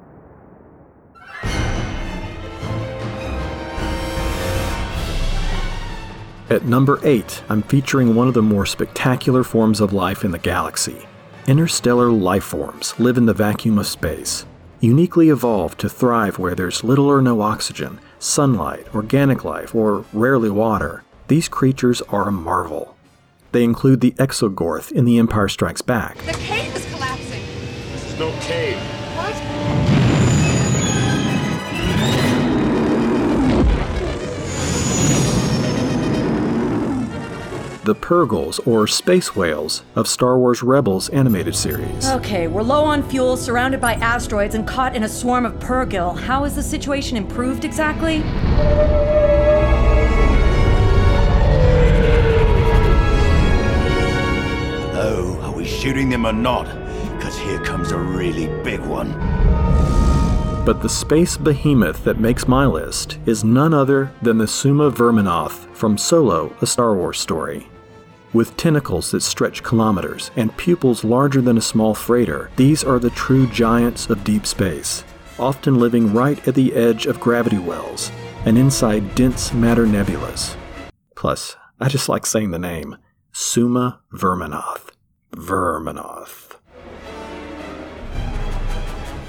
At 6.50 6.64
number 6.66 7.00
8, 7.02 7.42
I'm 7.49 7.62
featuring 7.62 8.14
one 8.14 8.28
of 8.28 8.34
the 8.34 8.42
more 8.42 8.66
spectacular 8.66 9.42
forms 9.42 9.80
of 9.80 9.92
life 9.92 10.25
in 10.25 10.30
the 10.30 10.38
galaxy. 10.38 11.06
Interstellar 11.46 12.11
life 12.11 12.44
forms 12.44 12.99
live 12.99 13.16
in 13.16 13.26
the 13.26 13.34
vacuum 13.34 13.78
of 13.78 13.87
space, 13.87 14.46
uniquely 14.80 15.30
evolved 15.30 15.78
to 15.80 15.88
thrive 15.88 16.38
where 16.38 16.54
there's 16.54 16.84
little 16.84 17.06
or 17.06 17.23
no 17.23 17.40
oxygen, 17.40 17.99
sunlight, 18.18 18.87
organic 18.94 19.44
life, 19.44 19.75
or 19.75 20.04
rarely 20.12 20.50
water. 20.50 21.03
These 21.26 21.49
creatures 21.49 22.02
are 22.02 22.28
a 22.28 22.33
marvel. 22.33 22.97
They 23.52 23.64
include 23.64 24.02
the 24.02 24.12
Exogorth 24.12 24.93
in 24.93 25.07
The 25.07 25.19
Empire 25.19 25.49
Strikes 25.49 25.81
Back, 25.81 26.19
The 26.19 26.33
cave 26.33 26.76
is 26.76 26.85
collapsing. 26.93 27.43
This 27.93 28.12
is 28.12 28.19
no 28.19 28.31
cave. 28.40 28.76
What? 29.16 29.35
the 37.85 37.95
Purrgils 37.95 38.66
or 38.66 38.87
space 38.87 39.37
whales 39.37 39.83
of 39.95 40.09
Star 40.09 40.38
Wars 40.38 40.62
Rebels 40.62 41.11
animated 41.11 41.54
series. 41.54 42.09
Okay, 42.09 42.49
we're 42.49 42.62
low 42.62 42.83
on 42.83 43.02
fuel, 43.02 43.37
surrounded 43.37 43.78
by 43.78 43.95
asteroids, 43.95 44.54
and 44.54 44.66
caught 44.66 44.97
in 44.97 45.02
a 45.02 45.09
swarm 45.09 45.45
of 45.45 45.52
Purrgil. 45.54 46.19
How 46.19 46.45
is 46.45 46.54
the 46.54 46.62
situation 46.62 47.19
improved 47.19 47.62
exactly? 47.62 48.23
Or 56.25 56.33
not? 56.33 56.64
Because 57.16 57.37
here 57.37 57.59
comes 57.61 57.93
a 57.93 57.99
really 57.99 58.47
big 58.62 58.81
one. 58.81 59.12
But 60.64 60.81
the 60.81 60.88
space 60.88 61.37
behemoth 61.37 62.02
that 62.04 62.19
makes 62.19 62.49
my 62.49 62.64
list 62.64 63.19
is 63.26 63.45
none 63.45 63.75
other 63.75 64.11
than 64.23 64.38
the 64.38 64.49
Summa-Verminoth 64.49 65.71
from 65.75 65.99
Solo, 65.99 66.57
a 66.62 66.66
Star 66.66 66.95
Wars 66.95 67.21
story. 67.21 67.69
With 68.33 68.57
tentacles 68.57 69.11
that 69.11 69.21
stretch 69.21 69.62
kilometers 69.62 70.31
and 70.35 70.57
pupils 70.57 71.04
larger 71.04 71.43
than 71.43 71.59
a 71.59 71.61
small 71.61 71.95
freighter, 71.95 72.50
these 72.57 72.83
are 72.83 72.99
the 72.99 73.11
true 73.11 73.47
giants 73.49 74.09
of 74.09 74.25
deep 74.25 74.47
space, 74.47 75.04
often 75.38 75.78
living 75.78 76.14
right 76.14 76.49
at 76.49 76.54
the 76.54 76.75
edge 76.75 77.04
of 77.04 77.21
gravity 77.21 77.59
wells 77.59 78.11
and 78.47 78.57
inside 78.57 79.14
dense 79.14 79.52
matter 79.52 79.85
nebulas. 79.85 80.57
Plus, 81.14 81.57
I 81.78 81.90
just 81.90 82.09
like 82.09 82.25
saying 82.25 82.50
the 82.50 82.59
name 82.59 82.97
Suma 83.31 84.00
Verminoth. 84.14 84.93
Verminoth. 85.35 86.57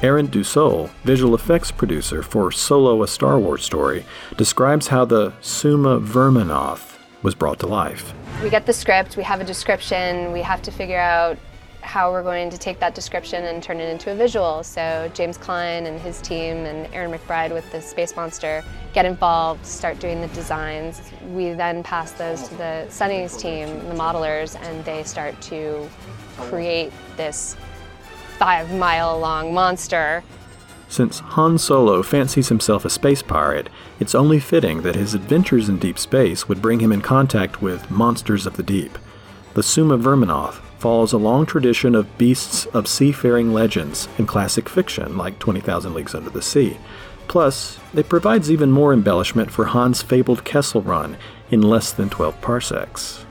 Aaron 0.04 0.28
Dussault, 0.28 0.90
visual 1.04 1.34
effects 1.34 1.72
producer 1.72 2.22
for 2.22 2.52
Solo 2.52 3.02
a 3.02 3.08
Star 3.08 3.40
Wars 3.40 3.64
Story, 3.64 4.06
describes 4.38 4.88
how 4.88 5.06
the 5.06 5.34
Summa-Verminoth 5.42 6.98
was 7.24 7.34
brought 7.34 7.60
to 7.60 7.68
life. 7.68 8.14
We 8.44 8.50
get 8.50 8.66
the 8.66 8.74
script, 8.74 9.18
we 9.18 9.24
have 9.24 9.42
a 9.42 9.44
description, 9.44 10.32
we 10.32 10.42
have 10.42 10.62
to 10.64 10.72
figure 10.72 11.00
out 11.00 11.38
how 11.86 12.12
we're 12.12 12.24
going 12.24 12.50
to 12.50 12.58
take 12.58 12.80
that 12.80 12.96
description 12.96 13.46
and 13.46 13.62
turn 13.62 13.80
it 13.80 13.88
into 13.88 14.12
a 14.12 14.15
visual. 14.15 14.63
So 14.63 15.10
James 15.13 15.38
Clyne 15.38 15.86
and 15.86 16.00
his 16.00 16.20
team 16.20 16.65
and 16.65 16.92
Aaron 16.94 17.12
McBride 17.12 17.54
with 17.54 17.72
the 17.72 17.82
Space 17.82 18.15
Monster 18.15 18.63
get 18.94 19.06
involved, 19.06 19.65
start 19.65 20.00
doing 20.00 20.20
the 20.20 20.27
designs. 20.30 21.01
We 21.27 21.54
then 21.54 21.84
pass 21.84 22.12
those 22.13 22.50
to 22.50 22.56
the 22.56 22.89
Sunny's 22.89 23.38
team, 23.38 23.68
the 23.88 23.94
modelers, 23.94 24.60
and 24.62 24.84
they 24.84 25.04
start 25.04 25.39
to 25.44 25.88
create 26.38 26.92
this 27.18 27.56
five 28.39 28.74
mile 28.74 29.18
long 29.20 29.54
monster. 29.54 30.24
Since 30.88 31.20
Han 31.20 31.58
Solo 31.58 32.04
fancies 32.04 32.50
himself 32.50 32.84
a 32.84 32.89
space 32.89 33.22
pirate, 33.22 33.70
it's 34.00 34.15
only 34.15 34.39
fitting 34.39 34.82
that 34.82 34.96
his 34.96 35.13
adventures 35.13 35.70
in 35.70 35.80
deep 35.80 35.98
space 35.98 36.48
would 36.48 36.62
bring 36.62 36.80
him 36.80 36.92
in 36.92 37.01
contact 37.01 37.62
with 37.62 37.89
monsters 37.89 38.46
of 38.46 38.58
the 38.58 38.63
deep. 38.63 38.98
The 39.54 39.63
Summa-Verminoth 39.63 40.62
follows 40.77 41.13
a 41.13 41.17
long 41.17 41.46
tradition 41.46 41.96
of 41.96 42.17
beasts 42.17 42.65
of 42.67 42.88
seafaring 42.88 43.53
legends 43.53 44.08
and 44.17 44.27
classic 44.27 44.70
fiction 44.70 45.17
like 45.17 45.39
20,000 45.39 45.94
Leagues 45.94 46.15
Under 46.15 46.29
the 46.29 46.41
Sea. 46.41 46.77
Plus, 47.27 47.79
it 47.94 48.10
provides 48.10 48.51
even 48.51 48.72
more 48.72 48.94
embellishment 48.94 49.51
for 49.51 49.67
Han's 49.67 50.01
fabled 50.01 50.44
Kessel 50.44 50.82
Run 50.82 51.17
in 51.50 51.62
less 51.62 51.91
than 51.91 52.10
12 52.10 52.39
parsecs. 52.41 53.25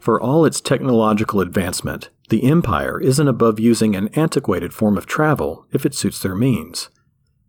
For 0.00 0.20
all 0.20 0.44
its 0.44 0.60
technological 0.60 1.40
advancement, 1.40 2.10
the 2.28 2.44
Empire 2.44 3.00
isn't 3.00 3.28
above 3.28 3.58
using 3.58 3.96
an 3.96 4.08
antiquated 4.14 4.72
form 4.72 4.96
of 4.96 5.06
travel 5.06 5.66
if 5.72 5.84
it 5.84 5.94
suits 5.94 6.20
their 6.20 6.34
means. 6.34 6.90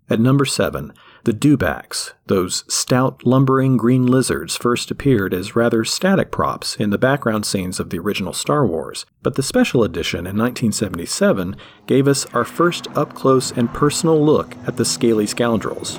At 0.09 0.19
number 0.19 0.45
7, 0.45 0.93
the 1.27 1.33
dewbacks, 1.33 2.13
those 2.27 2.63
stout, 2.73 3.25
lumbering 3.25 3.75
green 3.75 4.05
lizards, 4.05 4.55
first 4.55 4.89
appeared 4.89 5.33
as 5.33 5.57
rather 5.57 5.83
static 5.83 6.31
props 6.31 6.77
in 6.77 6.89
the 6.89 6.97
background 6.97 7.45
scenes 7.45 7.81
of 7.81 7.89
the 7.89 7.99
original 7.99 8.31
Star 8.31 8.65
Wars, 8.65 9.05
but 9.23 9.35
the 9.35 9.43
special 9.43 9.83
edition 9.83 10.19
in 10.19 10.37
1977 10.37 11.57
gave 11.85 12.07
us 12.07 12.25
our 12.27 12.45
first 12.45 12.87
up 12.95 13.13
close 13.13 13.51
and 13.51 13.73
personal 13.73 14.23
look 14.25 14.55
at 14.65 14.77
the 14.77 14.85
scaly 14.85 15.27
scoundrels. 15.27 15.97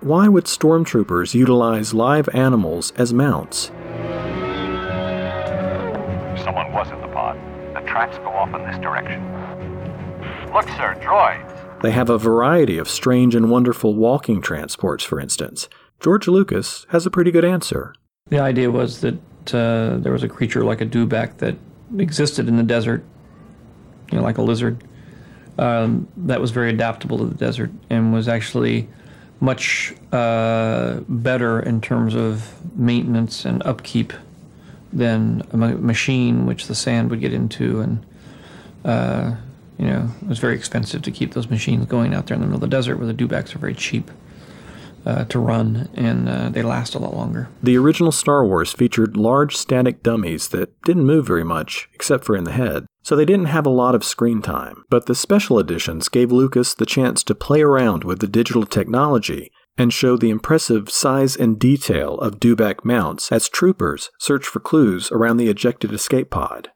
Why 0.00 0.26
would 0.26 0.46
stormtroopers 0.46 1.32
utilize 1.32 1.94
live 1.94 2.28
animals 2.34 2.92
as 2.96 3.14
mounts? 3.14 3.70
Someone 6.50 6.72
was 6.72 6.90
in 6.90 7.00
the 7.00 7.06
pod. 7.06 7.38
The 7.76 7.80
tracks 7.82 8.18
go 8.18 8.30
off 8.30 8.52
in 8.52 8.66
this 8.68 8.76
direction. 8.78 9.22
Look, 10.52 10.66
sir, 10.70 10.98
droids. 11.00 11.80
They 11.80 11.92
have 11.92 12.10
a 12.10 12.18
variety 12.18 12.76
of 12.76 12.88
strange 12.88 13.36
and 13.36 13.52
wonderful 13.52 13.94
walking 13.94 14.42
transports, 14.42 15.04
for 15.04 15.20
instance. 15.20 15.68
George 16.00 16.26
Lucas 16.26 16.86
has 16.88 17.06
a 17.06 17.10
pretty 17.10 17.30
good 17.30 17.44
answer. 17.44 17.94
The 18.30 18.40
idea 18.40 18.68
was 18.68 19.00
that 19.02 19.14
uh, 19.54 19.98
there 19.98 20.10
was 20.10 20.24
a 20.24 20.28
creature 20.28 20.64
like 20.64 20.80
a 20.80 20.86
dewback 20.86 21.36
that 21.36 21.54
existed 21.96 22.48
in 22.48 22.56
the 22.56 22.64
desert, 22.64 23.04
you 24.10 24.18
know, 24.18 24.24
like 24.24 24.38
a 24.38 24.42
lizard, 24.42 24.82
um, 25.56 26.08
that 26.16 26.40
was 26.40 26.50
very 26.50 26.70
adaptable 26.70 27.16
to 27.18 27.26
the 27.26 27.36
desert 27.36 27.70
and 27.90 28.12
was 28.12 28.26
actually 28.26 28.88
much 29.38 29.94
uh, 30.10 30.98
better 31.08 31.60
in 31.60 31.80
terms 31.80 32.16
of 32.16 32.52
maintenance 32.76 33.44
and 33.44 33.62
upkeep 33.62 34.12
than 34.92 35.42
a 35.52 35.56
machine, 35.56 36.46
which 36.46 36.66
the 36.66 36.74
sand 36.74 37.10
would 37.10 37.20
get 37.20 37.32
into, 37.32 37.80
and 37.80 38.06
uh, 38.84 39.34
you 39.78 39.86
know 39.86 40.10
it 40.22 40.28
was 40.28 40.38
very 40.38 40.54
expensive 40.54 41.02
to 41.02 41.10
keep 41.10 41.34
those 41.34 41.48
machines 41.48 41.86
going 41.86 42.14
out 42.14 42.26
there 42.26 42.34
in 42.34 42.40
the 42.40 42.46
middle 42.46 42.62
of 42.62 42.70
the 42.70 42.76
desert, 42.76 42.96
where 42.96 43.06
the 43.06 43.14
dewbacks 43.14 43.54
are 43.54 43.58
very 43.58 43.74
cheap. 43.74 44.10
Uh, 45.06 45.24
to 45.24 45.38
run, 45.38 45.88
and 45.94 46.28
uh, 46.28 46.50
they 46.50 46.60
last 46.62 46.94
a 46.94 46.98
lot 46.98 47.16
longer. 47.16 47.48
The 47.62 47.78
original 47.78 48.12
Star 48.12 48.44
Wars 48.44 48.74
featured 48.74 49.16
large 49.16 49.56
static 49.56 50.02
dummies 50.02 50.48
that 50.48 50.78
didn't 50.82 51.06
move 51.06 51.26
very 51.26 51.42
much, 51.42 51.88
except 51.94 52.26
for 52.26 52.36
in 52.36 52.44
the 52.44 52.52
head, 52.52 52.84
so 53.02 53.16
they 53.16 53.24
didn't 53.24 53.46
have 53.46 53.64
a 53.64 53.70
lot 53.70 53.94
of 53.94 54.04
screen 54.04 54.42
time. 54.42 54.84
But 54.90 55.06
the 55.06 55.14
special 55.14 55.58
editions 55.58 56.10
gave 56.10 56.30
Lucas 56.30 56.74
the 56.74 56.84
chance 56.84 57.24
to 57.24 57.34
play 57.34 57.62
around 57.62 58.04
with 58.04 58.18
the 58.18 58.26
digital 58.26 58.66
technology 58.66 59.50
and 59.80 59.94
show 59.94 60.14
the 60.14 60.28
impressive 60.28 60.90
size 60.90 61.34
and 61.34 61.58
detail 61.58 62.18
of 62.18 62.38
dewback 62.38 62.84
mounts 62.84 63.32
as 63.32 63.48
troopers 63.48 64.10
search 64.18 64.46
for 64.46 64.60
clues 64.60 65.10
around 65.10 65.38
the 65.38 65.48
ejected 65.48 65.90
escape 65.90 66.28
pod. 66.28 66.70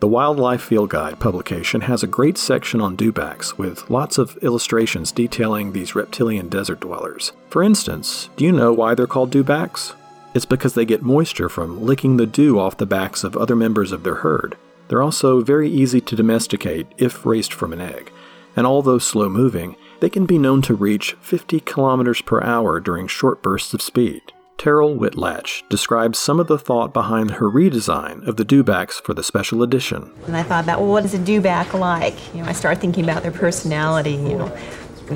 The 0.00 0.08
Wildlife 0.08 0.62
Field 0.62 0.88
Guide 0.88 1.20
publication 1.20 1.82
has 1.82 2.02
a 2.02 2.06
great 2.06 2.38
section 2.38 2.80
on 2.80 2.96
dewbacks 2.96 3.58
with 3.58 3.90
lots 3.90 4.16
of 4.16 4.38
illustrations 4.38 5.12
detailing 5.12 5.72
these 5.72 5.94
reptilian 5.94 6.48
desert 6.48 6.80
dwellers. 6.80 7.32
For 7.50 7.62
instance, 7.62 8.30
do 8.36 8.46
you 8.46 8.52
know 8.52 8.72
why 8.72 8.94
they're 8.94 9.06
called 9.06 9.30
dewbacks? 9.30 9.94
It's 10.32 10.46
because 10.46 10.72
they 10.72 10.86
get 10.86 11.02
moisture 11.02 11.50
from 11.50 11.84
licking 11.84 12.16
the 12.16 12.26
dew 12.26 12.58
off 12.58 12.78
the 12.78 12.86
backs 12.86 13.24
of 13.24 13.36
other 13.36 13.56
members 13.56 13.92
of 13.92 14.04
their 14.04 14.16
herd. 14.16 14.56
They're 14.88 15.02
also 15.02 15.42
very 15.42 15.70
easy 15.70 16.00
to 16.00 16.16
domesticate 16.16 16.86
if 16.96 17.26
raised 17.26 17.52
from 17.52 17.72
an 17.74 17.80
egg, 17.82 18.10
and 18.56 18.66
although 18.66 18.98
slow 18.98 19.28
moving, 19.28 19.76
they 20.00 20.10
can 20.10 20.26
be 20.26 20.38
known 20.38 20.62
to 20.62 20.74
reach 20.74 21.16
50 21.20 21.60
kilometers 21.60 22.20
per 22.22 22.42
hour 22.42 22.80
during 22.80 23.06
short 23.06 23.42
bursts 23.42 23.74
of 23.74 23.82
speed. 23.82 24.22
Terrell 24.56 24.96
Whitlatch 24.96 25.68
describes 25.68 26.18
some 26.18 26.38
of 26.38 26.46
the 26.46 26.58
thought 26.58 26.92
behind 26.92 27.32
her 27.32 27.50
redesign 27.50 28.26
of 28.26 28.36
the 28.36 28.44
dewbacks 28.44 29.00
for 29.02 29.12
the 29.12 29.22
special 29.22 29.62
edition. 29.62 30.12
And 30.26 30.36
I 30.36 30.42
thought 30.42 30.64
about, 30.64 30.80
well, 30.80 30.90
what 30.90 31.04
is 31.04 31.14
a 31.14 31.18
dewback 31.18 31.78
like? 31.78 32.34
You 32.34 32.42
know, 32.42 32.48
I 32.48 32.52
started 32.52 32.80
thinking 32.80 33.04
about 33.04 33.22
their 33.22 33.32
personality, 33.32 34.12
you 34.12 34.36
know, 34.36 34.56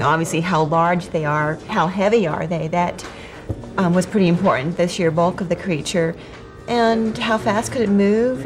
obviously 0.02 0.40
how 0.40 0.64
large 0.64 1.08
they 1.08 1.24
are, 1.24 1.54
how 1.68 1.86
heavy 1.86 2.26
are 2.26 2.46
they. 2.46 2.68
That 2.68 3.08
um, 3.78 3.94
was 3.94 4.06
pretty 4.06 4.28
important, 4.28 4.76
the 4.76 4.88
sheer 4.88 5.10
bulk 5.10 5.40
of 5.40 5.48
the 5.48 5.56
creature. 5.56 6.16
And 6.68 7.16
how 7.16 7.38
fast 7.38 7.72
could 7.72 7.80
it 7.80 7.88
move? 7.88 8.42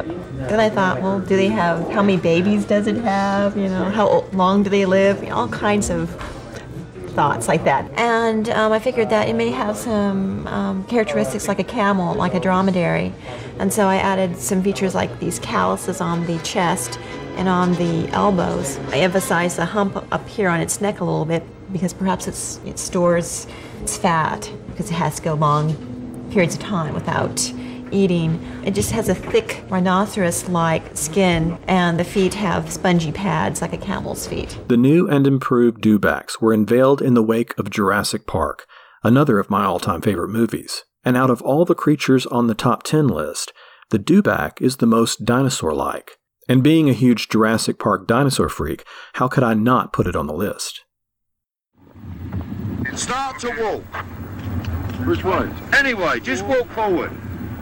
Then 0.49 0.61
I 0.61 0.71
thought, 0.71 1.03
well, 1.03 1.19
do 1.19 1.37
they 1.37 1.49
have, 1.49 1.91
how 1.91 2.03
many 2.03 2.17
babies 2.17 2.65
does 2.65 2.87
it 2.87 2.97
have? 2.99 3.57
You 3.57 3.69
know, 3.69 3.85
how 3.85 4.25
long 4.33 4.63
do 4.63 4.71
they 4.71 4.87
live? 4.87 5.29
All 5.33 5.49
kinds 5.49 5.91
of 5.91 6.09
thoughts 7.15 7.49
like 7.49 7.65
that. 7.65 7.91
And 7.99 8.49
um, 8.51 8.71
I 8.73 8.79
figured 8.79 9.11
that 9.11 9.29
it 9.29 9.35
may 9.35 9.51
have 9.51 9.77
some 9.77 10.47
um, 10.47 10.85
characteristics 10.85 11.49
like 11.49 11.59
a 11.59 11.65
camel, 11.65 12.15
like 12.15 12.35
a 12.35 12.41
dromedary. 12.41 13.13
And 13.59 13.73
so 13.73 13.87
I 13.87 13.97
added 13.97 14.39
some 14.39 14.63
features 14.63 14.95
like 14.95 15.19
these 15.19 15.41
calluses 15.41 16.01
on 16.01 16.25
the 16.27 16.39
chest 16.39 17.01
and 17.37 17.49
on 17.49 17.75
the 17.75 18.09
elbows. 18.13 18.79
I 18.93 18.99
emphasized 18.99 19.59
the 19.59 19.65
hump 19.65 19.97
up 20.13 20.29
here 20.29 20.49
on 20.49 20.61
its 20.61 20.81
neck 20.81 21.01
a 21.01 21.05
little 21.05 21.25
bit 21.25 21.43
because 21.73 21.93
perhaps 21.93 22.29
it 22.65 22.79
stores 22.79 23.49
its 23.83 23.97
fat 23.97 24.51
because 24.69 24.91
it 24.91 24.95
has 24.95 25.17
to 25.17 25.23
go 25.23 25.35
long 25.35 26.29
periods 26.31 26.55
of 26.55 26.61
time 26.61 26.95
without 26.95 27.53
eating. 27.93 28.43
It 28.65 28.75
just 28.75 28.91
has 28.93 29.09
a 29.09 29.15
thick 29.15 29.63
rhinoceros 29.69 30.49
like 30.49 30.97
skin, 30.97 31.59
and 31.69 31.99
the 31.99 32.05
feet 32.05 32.35
have 32.35 32.73
spongy 32.73 33.13
pads 33.13 33.61
like 33.61 33.73
a 33.73 33.79
camel's 33.79 34.27
feet. 34.27 34.59
The 34.69 34.77
new 34.77 35.09
and 35.09 35.27
improved 35.27 35.83
dewbacks 35.83 36.41
were 36.41 36.53
unveiled 36.53 37.03
in 37.03 37.15
the 37.15 37.23
wake 37.23 37.57
of 37.59 37.71
Jurassic 37.71 38.27
Park, 38.27 38.67
another 39.03 39.39
of 39.39 39.51
my 39.51 39.65
all 39.65 39.79
time 39.79 40.01
favorite 40.01 40.31
movies. 40.31 40.85
And 41.05 41.17
out 41.17 41.31
of 41.31 41.43
all 41.43 41.65
the 41.65 41.75
creatures 41.75 42.27
on 42.27 42.47
the 42.47 42.55
top 42.55 42.83
10 42.85 43.09
list, 43.09 43.53
the 43.91 43.99
dewback 43.99 44.63
is 44.63 44.77
the 44.77 44.87
most 44.87 45.25
dinosaur 45.25 45.75
like. 45.75 46.19
And 46.49 46.63
being 46.63 46.89
a 46.89 46.95
huge 46.95 47.29
Jurassic 47.29 47.79
Park 47.79 48.07
dinosaur 48.07 48.49
freak, 48.49 48.85
how 49.15 49.29
could 49.29 49.45
I 49.45 49.55
not 49.55 49.93
put 49.93 50.07
it 50.07 50.17
on 50.17 50.27
the 50.27 50.33
list? 50.33 50.83
Start 52.95 53.39
to 53.41 53.51
walk. 53.61 54.05
Which 55.07 55.25
way? 55.25 55.51
Anyway, 55.73 56.21
just 56.21 56.45
walk 56.45 56.69
forward. 56.71 57.11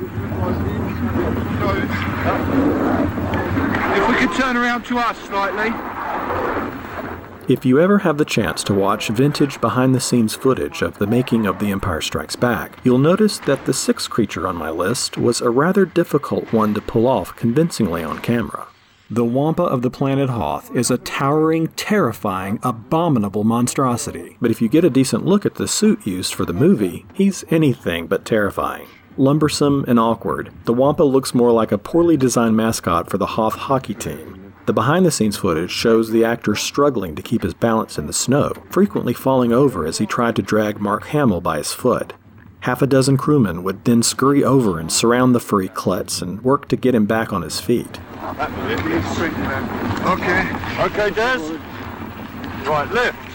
If 0.03 0.09
we 4.09 4.15
could 4.15 4.33
turn 4.35 4.57
around 4.57 4.85
to 4.85 4.97
us 4.99 5.19
slightly. 5.19 5.75
If 7.53 7.67
you 7.67 7.81
ever 7.81 7.99
have 7.99 8.17
the 8.17 8.25
chance 8.25 8.65
to 8.65 8.73
watch 8.73 9.09
vintage 9.09 9.61
behind 9.61 9.95
the 9.95 10.01
scenes 10.01 10.35
footage 10.35 10.81
of 10.81 10.97
the 10.97 11.07
making 11.07 11.47
of 11.47 11.59
The 11.59 11.71
Empire 11.71 12.01
Strikes 12.01 12.37
Back, 12.37 12.79
you'll 12.83 12.97
notice 12.97 13.39
that 13.41 13.67
the 13.67 13.75
sixth 13.75 14.09
creature 14.09 14.49
on 14.49 14.57
my 14.57 14.71
list 14.71 15.19
was 15.19 15.43
a 15.43 15.51
rather 15.51 15.85
difficult 15.85 16.51
one 16.51 16.73
to 16.73 16.81
pull 16.81 17.07
off 17.07 17.37
convincingly 17.37 18.03
on 18.03 18.21
camera. 18.21 18.69
The 19.11 19.25
Wampa 19.25 19.65
of 19.65 19.83
the 19.83 19.91
planet 19.91 20.31
Hoth 20.31 20.75
is 20.75 20.91
a 20.91 20.97
towering, 20.97 21.69
terrifying, 21.77 22.59
abominable 22.63 23.45
monstrosity. 23.45 24.39
But 24.41 24.51
if 24.51 24.63
you 24.63 24.69
get 24.69 24.85
a 24.85 24.91
decent 24.91 25.27
look 25.27 25.45
at 25.45 25.57
the 25.57 25.69
suit 25.69 26.07
used 26.07 26.33
for 26.33 26.47
the 26.47 26.55
movie, 26.55 27.05
he's 27.13 27.45
anything 27.51 28.07
but 28.07 28.25
terrifying. 28.25 28.87
Lumbersome 29.21 29.85
and 29.87 29.99
awkward, 29.99 30.51
the 30.65 30.73
Wampa 30.73 31.03
looks 31.03 31.35
more 31.35 31.53
like 31.53 31.73
a 31.73 31.77
poorly 31.77 32.17
designed 32.17 32.57
mascot 32.57 33.11
for 33.11 33.19
the 33.19 33.27
Hoth 33.27 33.55
hockey 33.55 33.93
team. 33.93 34.55
The 34.65 34.73
behind 34.73 35.05
the 35.05 35.11
scenes 35.11 35.37
footage 35.37 35.71
shows 35.71 36.09
the 36.09 36.25
actor 36.25 36.55
struggling 36.55 37.15
to 37.17 37.23
keep 37.23 37.43
his 37.43 37.53
balance 37.53 37.99
in 37.99 38.07
the 38.07 38.15
snow, 38.15 38.55
frequently 38.71 39.13
falling 39.13 39.53
over 39.53 39.85
as 39.85 39.99
he 39.99 40.07
tried 40.07 40.37
to 40.37 40.43
drag 40.43 40.81
Mark 40.81 41.09
Hamill 41.09 41.43
by 41.43 41.59
his 41.59 41.71
foot. 41.71 42.15
Half 42.61 42.81
a 42.81 42.87
dozen 42.87 43.19
crewmen 43.19 43.63
would 43.63 43.85
then 43.85 44.03
scurry 44.03 44.43
over 44.43 44.79
and 44.79 44.91
surround 44.91 45.35
the 45.35 45.41
furry 45.41 45.69
klutz 45.69 46.23
and 46.23 46.43
work 46.43 46.67
to 46.69 46.77
get 46.77 46.95
him 46.95 47.05
back 47.05 47.31
on 47.31 47.43
his 47.43 47.61
feet. 47.61 48.01
Okay. 50.07 50.49
Okay, 50.81 51.11
Des. 51.11 51.59
Right, 52.67 52.91
lift. 52.91 53.30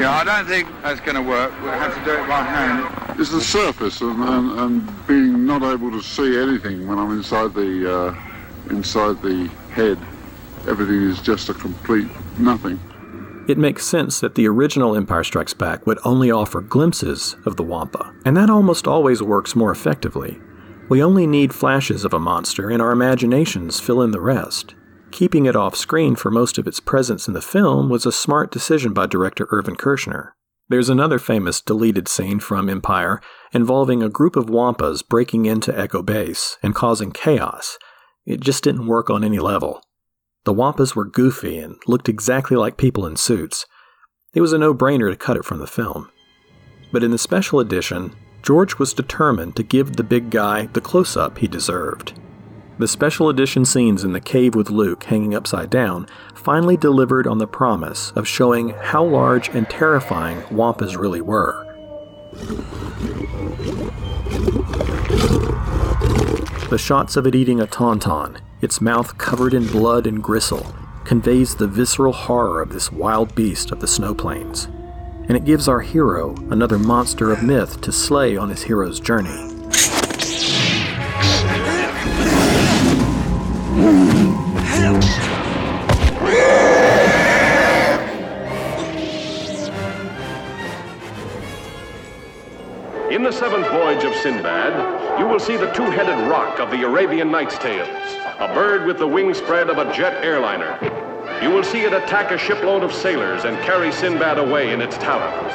Yeah, 0.00 0.12
I 0.12 0.24
don't 0.24 0.46
think 0.46 0.66
that's 0.82 1.00
going 1.00 1.16
to 1.16 1.22
work. 1.22 1.52
We'll 1.60 1.72
have 1.72 1.94
to 1.94 2.04
do 2.06 2.12
it 2.12 2.26
by 2.26 2.42
hand. 2.42 3.20
It's 3.20 3.30
the 3.30 3.40
surface 3.40 4.00
and, 4.00 4.18
and, 4.22 4.58
and 4.58 5.06
being 5.06 5.44
not 5.44 5.62
able 5.62 5.90
to 5.90 6.00
see 6.00 6.38
anything 6.38 6.86
when 6.86 6.98
I'm 6.98 7.12
inside 7.12 7.52
the 7.52 7.98
uh, 7.98 8.14
inside 8.70 9.20
the 9.20 9.48
head. 9.72 9.98
Everything 10.66 11.02
is 11.02 11.20
just 11.20 11.50
a 11.50 11.54
complete 11.54 12.08
nothing. 12.38 12.80
It 13.46 13.58
makes 13.58 13.84
sense 13.84 14.20
that 14.20 14.36
the 14.36 14.48
original 14.48 14.96
Empire 14.96 15.24
Strikes 15.24 15.52
Back 15.52 15.86
would 15.86 15.98
only 16.02 16.30
offer 16.30 16.62
glimpses 16.62 17.36
of 17.44 17.56
the 17.56 17.62
Wampa, 17.62 18.14
and 18.24 18.34
that 18.38 18.48
almost 18.48 18.86
always 18.86 19.22
works 19.22 19.54
more 19.54 19.70
effectively. 19.70 20.40
We 20.88 21.02
only 21.02 21.26
need 21.26 21.54
flashes 21.54 22.06
of 22.06 22.14
a 22.14 22.18
monster, 22.18 22.70
and 22.70 22.80
our 22.80 22.92
imaginations 22.92 23.80
fill 23.80 24.00
in 24.00 24.12
the 24.12 24.20
rest. 24.20 24.74
Keeping 25.10 25.46
it 25.46 25.56
off 25.56 25.76
screen 25.76 26.14
for 26.14 26.30
most 26.30 26.56
of 26.56 26.66
its 26.66 26.80
presence 26.80 27.26
in 27.26 27.34
the 27.34 27.42
film 27.42 27.88
was 27.88 28.06
a 28.06 28.12
smart 28.12 28.50
decision 28.50 28.92
by 28.92 29.06
director 29.06 29.48
Irvin 29.50 29.76
Kershner. 29.76 30.32
There's 30.68 30.88
another 30.88 31.18
famous 31.18 31.60
deleted 31.60 32.06
scene 32.06 32.38
from 32.38 32.70
Empire 32.70 33.20
involving 33.52 34.02
a 34.02 34.08
group 34.08 34.36
of 34.36 34.46
Wampas 34.46 35.06
breaking 35.06 35.46
into 35.46 35.76
Echo 35.76 36.00
Base 36.00 36.58
and 36.62 36.76
causing 36.76 37.10
chaos. 37.10 37.76
It 38.24 38.40
just 38.40 38.62
didn't 38.62 38.86
work 38.86 39.10
on 39.10 39.24
any 39.24 39.40
level. 39.40 39.82
The 40.44 40.54
Wampas 40.54 40.94
were 40.94 41.04
goofy 41.04 41.58
and 41.58 41.76
looked 41.88 42.08
exactly 42.08 42.56
like 42.56 42.76
people 42.76 43.04
in 43.04 43.16
suits. 43.16 43.66
It 44.32 44.40
was 44.40 44.52
a 44.52 44.58
no 44.58 44.72
brainer 44.72 45.10
to 45.10 45.16
cut 45.16 45.36
it 45.36 45.44
from 45.44 45.58
the 45.58 45.66
film. 45.66 46.08
But 46.92 47.02
in 47.02 47.10
the 47.10 47.18
special 47.18 47.58
edition, 47.58 48.14
George 48.42 48.78
was 48.78 48.94
determined 48.94 49.56
to 49.56 49.64
give 49.64 49.96
the 49.96 50.04
big 50.04 50.30
guy 50.30 50.66
the 50.66 50.80
close 50.80 51.16
up 51.16 51.38
he 51.38 51.48
deserved. 51.48 52.14
The 52.80 52.88
special 52.88 53.28
edition 53.28 53.66
scenes 53.66 54.04
in 54.04 54.14
the 54.14 54.22
cave 54.22 54.54
with 54.54 54.70
Luke 54.70 55.04
hanging 55.04 55.34
upside 55.34 55.68
down 55.68 56.06
finally 56.34 56.78
delivered 56.78 57.26
on 57.26 57.36
the 57.36 57.46
promise 57.46 58.10
of 58.12 58.26
showing 58.26 58.70
how 58.70 59.04
large 59.04 59.50
and 59.50 59.68
terrifying 59.68 60.40
Wampas 60.44 60.96
really 60.96 61.20
were. 61.20 61.66
The 66.70 66.78
shots 66.78 67.16
of 67.16 67.26
it 67.26 67.34
eating 67.34 67.60
a 67.60 67.66
tauntaun, 67.66 68.38
its 68.62 68.80
mouth 68.80 69.18
covered 69.18 69.52
in 69.52 69.66
blood 69.66 70.06
and 70.06 70.22
gristle, 70.22 70.74
conveys 71.04 71.54
the 71.54 71.68
visceral 71.68 72.14
horror 72.14 72.62
of 72.62 72.70
this 72.70 72.90
wild 72.90 73.34
beast 73.34 73.72
of 73.72 73.80
the 73.80 73.86
snow 73.86 74.14
plains. 74.14 74.70
And 75.28 75.32
it 75.32 75.44
gives 75.44 75.68
our 75.68 75.82
hero 75.82 76.34
another 76.48 76.78
monster 76.78 77.30
of 77.30 77.42
myth 77.42 77.82
to 77.82 77.92
slay 77.92 78.38
on 78.38 78.48
his 78.48 78.62
hero's 78.62 79.00
journey. 79.00 79.59
In 83.80 83.86
the 93.22 93.32
seventh 93.32 93.66
voyage 93.68 94.04
of 94.04 94.14
Sinbad, 94.16 95.18
you 95.18 95.26
will 95.26 95.40
see 95.40 95.56
the 95.56 95.72
two-headed 95.72 96.28
rock 96.28 96.60
of 96.60 96.70
the 96.70 96.82
Arabian 96.82 97.30
Nights 97.30 97.56
Tales, 97.56 97.88
a 98.38 98.52
bird 98.52 98.84
with 98.84 98.98
the 98.98 99.08
wingspread 99.08 99.70
of 99.70 99.78
a 99.78 99.90
jet 99.94 100.22
airliner. 100.22 100.78
You 101.42 101.48
will 101.48 101.64
see 101.64 101.80
it 101.80 101.94
attack 101.94 102.32
a 102.32 102.36
shipload 102.36 102.82
of 102.82 102.92
sailors 102.92 103.44
and 103.44 103.56
carry 103.64 103.92
Sinbad 103.92 104.36
away 104.36 104.74
in 104.74 104.82
its 104.82 104.98
talons. 104.98 105.54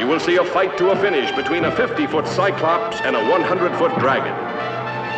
You 0.00 0.06
will 0.06 0.20
see 0.20 0.36
a 0.36 0.44
fight 0.44 0.78
to 0.78 0.90
a 0.90 0.96
finish 1.00 1.32
between 1.32 1.64
a 1.64 1.72
50-foot 1.72 2.28
Cyclops 2.28 3.00
and 3.00 3.16
a 3.16 3.20
100-foot 3.20 3.98
dragon. 3.98 4.49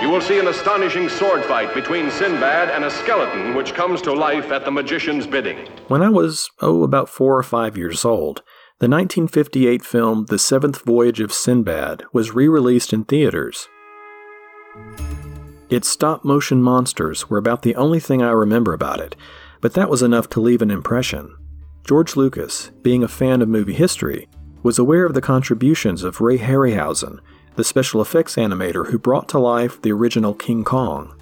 You 0.03 0.11
will 0.11 0.21
see 0.21 0.41
an 0.41 0.49
astonishing 0.49 1.09
sword 1.09 1.45
fight 1.45 1.73
between 1.75 2.11
Sinbad 2.11 2.71
and 2.71 2.85
a 2.85 2.91
skeleton 2.91 3.55
which 3.55 3.73
comes 3.73 4.03
to 4.03 4.13
life 4.13 4.51
at 4.51 4.65
the 4.65 4.71
magician's 4.73 5.29
bidding. 5.29 5.69
When 5.87 6.03
I 6.03 6.09
was, 6.09 6.51
oh, 6.61 6.83
about 6.83 7.09
four 7.09 7.39
or 7.39 7.45
five 7.45 7.77
years 7.77 8.05
old, 8.05 8.43
the 8.81 8.89
1958 8.89 9.85
film 9.85 10.27
The 10.27 10.41
Seventh 10.41 10.85
Voyage 10.85 11.21
of 11.21 11.33
Sinbad 11.33 12.03
was 12.13 12.35
re 12.35 12.49
released 12.49 12.93
in 12.93 13.05
theaters. 13.05 13.69
Its 15.71 15.87
stop 15.87 16.25
motion 16.25 16.61
monsters 16.61 17.31
were 17.31 17.39
about 17.39 17.63
the 17.63 17.77
only 17.77 18.01
thing 18.01 18.23
I 18.23 18.33
remember 18.33 18.73
about 18.73 18.99
it, 18.99 19.15
but 19.61 19.75
that 19.75 19.89
was 19.89 20.03
enough 20.03 20.29
to 20.31 20.41
leave 20.41 20.63
an 20.63 20.73
impression. 20.73 21.33
George 21.87 22.17
Lucas, 22.17 22.73
being 22.83 23.05
a 23.05 23.09
fan 23.09 23.41
of 23.41 23.49
movie 23.49 23.73
history, 23.73 24.29
was 24.65 24.81
aware 24.81 25.07
of 25.07 25.15
the 25.15 25.21
contributions 25.21 26.03
of 26.03 26.21
Ray 26.21 26.39
Harryhausen, 26.39 27.21
the 27.57 27.65
special 27.65 28.01
effects 28.01 28.37
animator 28.37 28.89
who 28.89 28.99
brought 28.99 29.29
to 29.29 29.39
life 29.39 29.81
the 29.83 29.93
original 29.93 30.35
King 30.35 30.65
Kong. 30.65 31.15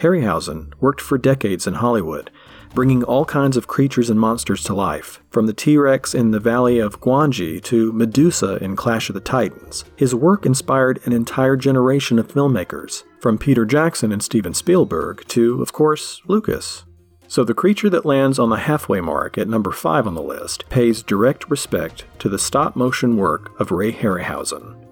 Harryhausen 0.00 0.72
worked 0.80 1.00
for 1.00 1.18
decades 1.18 1.66
in 1.66 1.74
Hollywood, 1.74 2.30
bringing 2.74 3.02
all 3.02 3.24
kinds 3.24 3.56
of 3.56 3.66
creatures 3.66 4.10
and 4.10 4.20
monsters 4.20 4.62
to 4.64 4.74
life, 4.74 5.20
from 5.30 5.46
the 5.46 5.52
T 5.52 5.76
Rex 5.76 6.14
in 6.14 6.30
the 6.30 6.38
Valley 6.38 6.78
of 6.78 7.00
Gwangi 7.00 7.62
to 7.64 7.92
Medusa 7.92 8.56
in 8.62 8.76
Clash 8.76 9.08
of 9.08 9.14
the 9.14 9.20
Titans. 9.20 9.84
His 9.96 10.14
work 10.14 10.46
inspired 10.46 11.00
an 11.04 11.12
entire 11.12 11.56
generation 11.56 12.18
of 12.18 12.28
filmmakers, 12.28 13.02
from 13.20 13.38
Peter 13.38 13.64
Jackson 13.64 14.12
and 14.12 14.22
Steven 14.22 14.54
Spielberg 14.54 15.26
to, 15.28 15.60
of 15.60 15.72
course, 15.72 16.20
Lucas. 16.26 16.84
So 17.26 17.44
the 17.44 17.52
creature 17.52 17.90
that 17.90 18.06
lands 18.06 18.38
on 18.38 18.48
the 18.48 18.56
halfway 18.56 19.00
mark 19.00 19.36
at 19.36 19.48
number 19.48 19.70
5 19.70 20.06
on 20.06 20.14
the 20.14 20.22
list 20.22 20.68
pays 20.70 21.02
direct 21.02 21.50
respect 21.50 22.04
to 22.20 22.28
the 22.28 22.38
stop 22.38 22.74
motion 22.76 23.16
work 23.16 23.58
of 23.60 23.70
Ray 23.70 23.92
Harryhausen. 23.92 24.87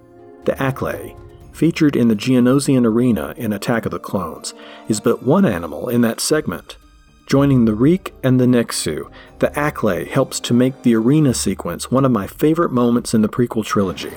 The 0.47 0.53
Acklay, 0.53 1.13
featured 1.51 1.97
in 1.97 2.07
the 2.07 2.15
Geonosian 2.15 2.85
arena 2.85 3.33
in 3.35 3.51
Attack 3.51 3.85
of 3.85 3.91
the 3.91 3.99
Clones, 3.99 4.53
is 4.87 5.01
but 5.01 5.21
one 5.21 5.43
animal 5.43 5.89
in 5.89 5.99
that 6.03 6.21
segment. 6.21 6.77
Joining 7.25 7.65
the 7.65 7.75
Reek 7.75 8.13
and 8.23 8.39
the 8.39 8.45
Nexu, 8.45 9.11
the 9.39 9.49
Acklay 9.49 10.07
helps 10.07 10.39
to 10.39 10.53
make 10.53 10.83
the 10.83 10.95
arena 10.95 11.33
sequence 11.33 11.91
one 11.91 12.05
of 12.05 12.13
my 12.13 12.27
favorite 12.27 12.71
moments 12.71 13.13
in 13.13 13.23
the 13.23 13.27
prequel 13.27 13.65
trilogy. 13.65 14.13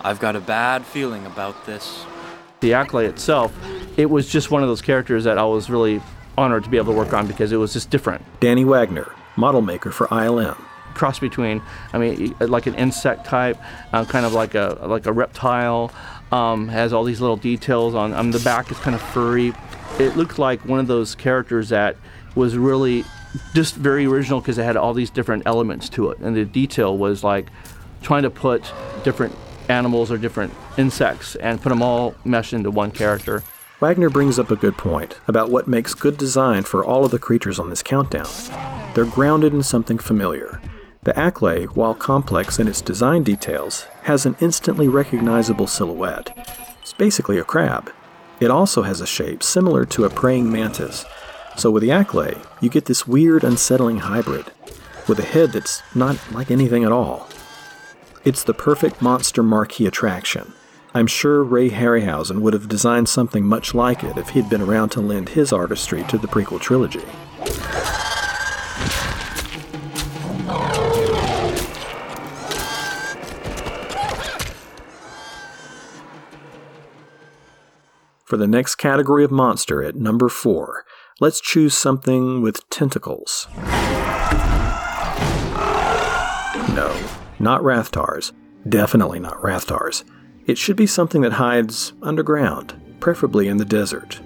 I've 0.00 0.20
got 0.20 0.36
a 0.36 0.40
bad 0.40 0.84
feeling 0.84 1.26
about 1.26 1.66
this. 1.66 2.04
The 2.60 2.70
Acklay 2.70 3.08
itself, 3.08 3.56
it 3.96 4.10
was 4.10 4.28
just 4.28 4.50
one 4.50 4.62
of 4.62 4.68
those 4.68 4.82
characters 4.82 5.24
that 5.24 5.38
I 5.38 5.44
was 5.44 5.70
really 5.70 6.00
honored 6.36 6.64
to 6.64 6.70
be 6.70 6.76
able 6.76 6.92
to 6.92 6.98
work 6.98 7.12
on 7.12 7.26
because 7.26 7.52
it 7.52 7.56
was 7.56 7.72
just 7.72 7.90
different. 7.90 8.24
Danny 8.40 8.64
Wagner, 8.64 9.12
model 9.36 9.60
maker 9.60 9.90
for 9.90 10.06
ILM. 10.08 10.56
Cross 10.94 11.18
between, 11.20 11.62
I 11.92 11.98
mean, 11.98 12.34
like 12.40 12.66
an 12.66 12.74
insect 12.74 13.24
type, 13.24 13.58
uh, 13.92 14.04
kind 14.04 14.24
of 14.26 14.32
like 14.32 14.54
a 14.54 14.78
like 14.82 15.06
a 15.06 15.12
reptile. 15.12 15.92
Um, 16.30 16.68
has 16.68 16.92
all 16.92 17.04
these 17.04 17.20
little 17.20 17.36
details 17.36 17.94
on. 17.94 18.12
Um, 18.12 18.32
the 18.32 18.40
back 18.40 18.70
is 18.70 18.78
kind 18.78 18.94
of 18.94 19.00
furry. 19.00 19.54
It 19.98 20.16
looked 20.16 20.38
like 20.38 20.64
one 20.64 20.78
of 20.78 20.86
those 20.86 21.14
characters 21.14 21.70
that 21.70 21.96
was 22.34 22.56
really 22.56 23.04
just 23.54 23.76
very 23.76 24.06
original 24.06 24.40
because 24.40 24.58
it 24.58 24.64
had 24.64 24.76
all 24.76 24.92
these 24.92 25.10
different 25.10 25.44
elements 25.46 25.88
to 25.90 26.10
it, 26.10 26.18
and 26.18 26.36
the 26.36 26.44
detail 26.44 26.96
was 26.98 27.22
like 27.24 27.46
trying 28.02 28.24
to 28.24 28.30
put 28.30 28.72
different 29.04 29.34
animals 29.68 30.10
or 30.10 30.18
different 30.18 30.52
insects 30.76 31.34
and 31.36 31.60
put 31.60 31.68
them 31.68 31.82
all 31.82 32.14
meshed 32.24 32.52
into 32.52 32.70
one 32.70 32.90
character. 32.90 33.42
Wagner 33.80 34.10
brings 34.10 34.38
up 34.38 34.50
a 34.50 34.56
good 34.56 34.76
point 34.76 35.20
about 35.28 35.50
what 35.50 35.68
makes 35.68 35.94
good 35.94 36.16
design 36.16 36.64
for 36.64 36.84
all 36.84 37.04
of 37.04 37.10
the 37.12 37.18
creatures 37.18 37.58
on 37.58 37.70
this 37.70 37.82
countdown. 37.82 38.28
They're 38.94 39.04
grounded 39.04 39.54
in 39.54 39.62
something 39.62 39.98
familiar. 39.98 40.60
The 41.04 41.12
Acklay, 41.12 41.66
while 41.76 41.94
complex 41.94 42.58
in 42.58 42.66
its 42.66 42.80
design 42.82 43.22
details, 43.22 43.86
has 44.02 44.26
an 44.26 44.36
instantly 44.40 44.88
recognizable 44.88 45.68
silhouette. 45.68 46.36
It's 46.82 46.92
basically 46.92 47.38
a 47.38 47.44
crab. 47.44 47.92
It 48.40 48.50
also 48.50 48.82
has 48.82 49.00
a 49.00 49.06
shape 49.06 49.42
similar 49.42 49.84
to 49.86 50.04
a 50.04 50.10
praying 50.10 50.50
mantis. 50.50 51.04
So 51.56 51.70
with 51.70 51.82
the 51.82 51.90
Acklay, 51.90 52.44
you 52.60 52.68
get 52.68 52.86
this 52.86 53.06
weird, 53.06 53.44
unsettling 53.44 53.98
hybrid, 53.98 54.46
with 55.06 55.20
a 55.20 55.24
head 55.24 55.52
that's 55.52 55.82
not 55.94 56.18
like 56.32 56.50
anything 56.50 56.82
at 56.84 56.92
all. 56.92 57.27
It's 58.28 58.44
the 58.44 58.52
perfect 58.52 59.00
monster 59.00 59.42
marquee 59.42 59.86
attraction. 59.86 60.52
I'm 60.92 61.06
sure 61.06 61.42
Ray 61.42 61.70
Harryhausen 61.70 62.42
would 62.42 62.52
have 62.52 62.68
designed 62.68 63.08
something 63.08 63.46
much 63.46 63.72
like 63.72 64.04
it 64.04 64.18
if 64.18 64.28
he'd 64.28 64.50
been 64.50 64.60
around 64.60 64.90
to 64.90 65.00
lend 65.00 65.30
his 65.30 65.50
artistry 65.50 66.02
to 66.10 66.18
the 66.18 66.28
prequel 66.28 66.60
trilogy. 66.60 67.00
For 78.26 78.36
the 78.36 78.46
next 78.46 78.74
category 78.74 79.24
of 79.24 79.30
monster 79.30 79.82
at 79.82 79.96
number 79.96 80.28
4, 80.28 80.84
let's 81.18 81.40
choose 81.40 81.72
something 81.72 82.42
with 82.42 82.68
tentacles. 82.68 83.48
No, 86.74 86.94
not 87.38 87.62
Rathtars. 87.62 88.32
Definitely 88.68 89.20
not 89.20 89.40
Rathtars. 89.40 90.04
It 90.46 90.58
should 90.58 90.76
be 90.76 90.86
something 90.86 91.20
that 91.22 91.34
hides 91.34 91.92
underground, 92.02 92.80
preferably 93.00 93.48
in 93.48 93.56
the 93.56 93.64
desert. 93.64 94.20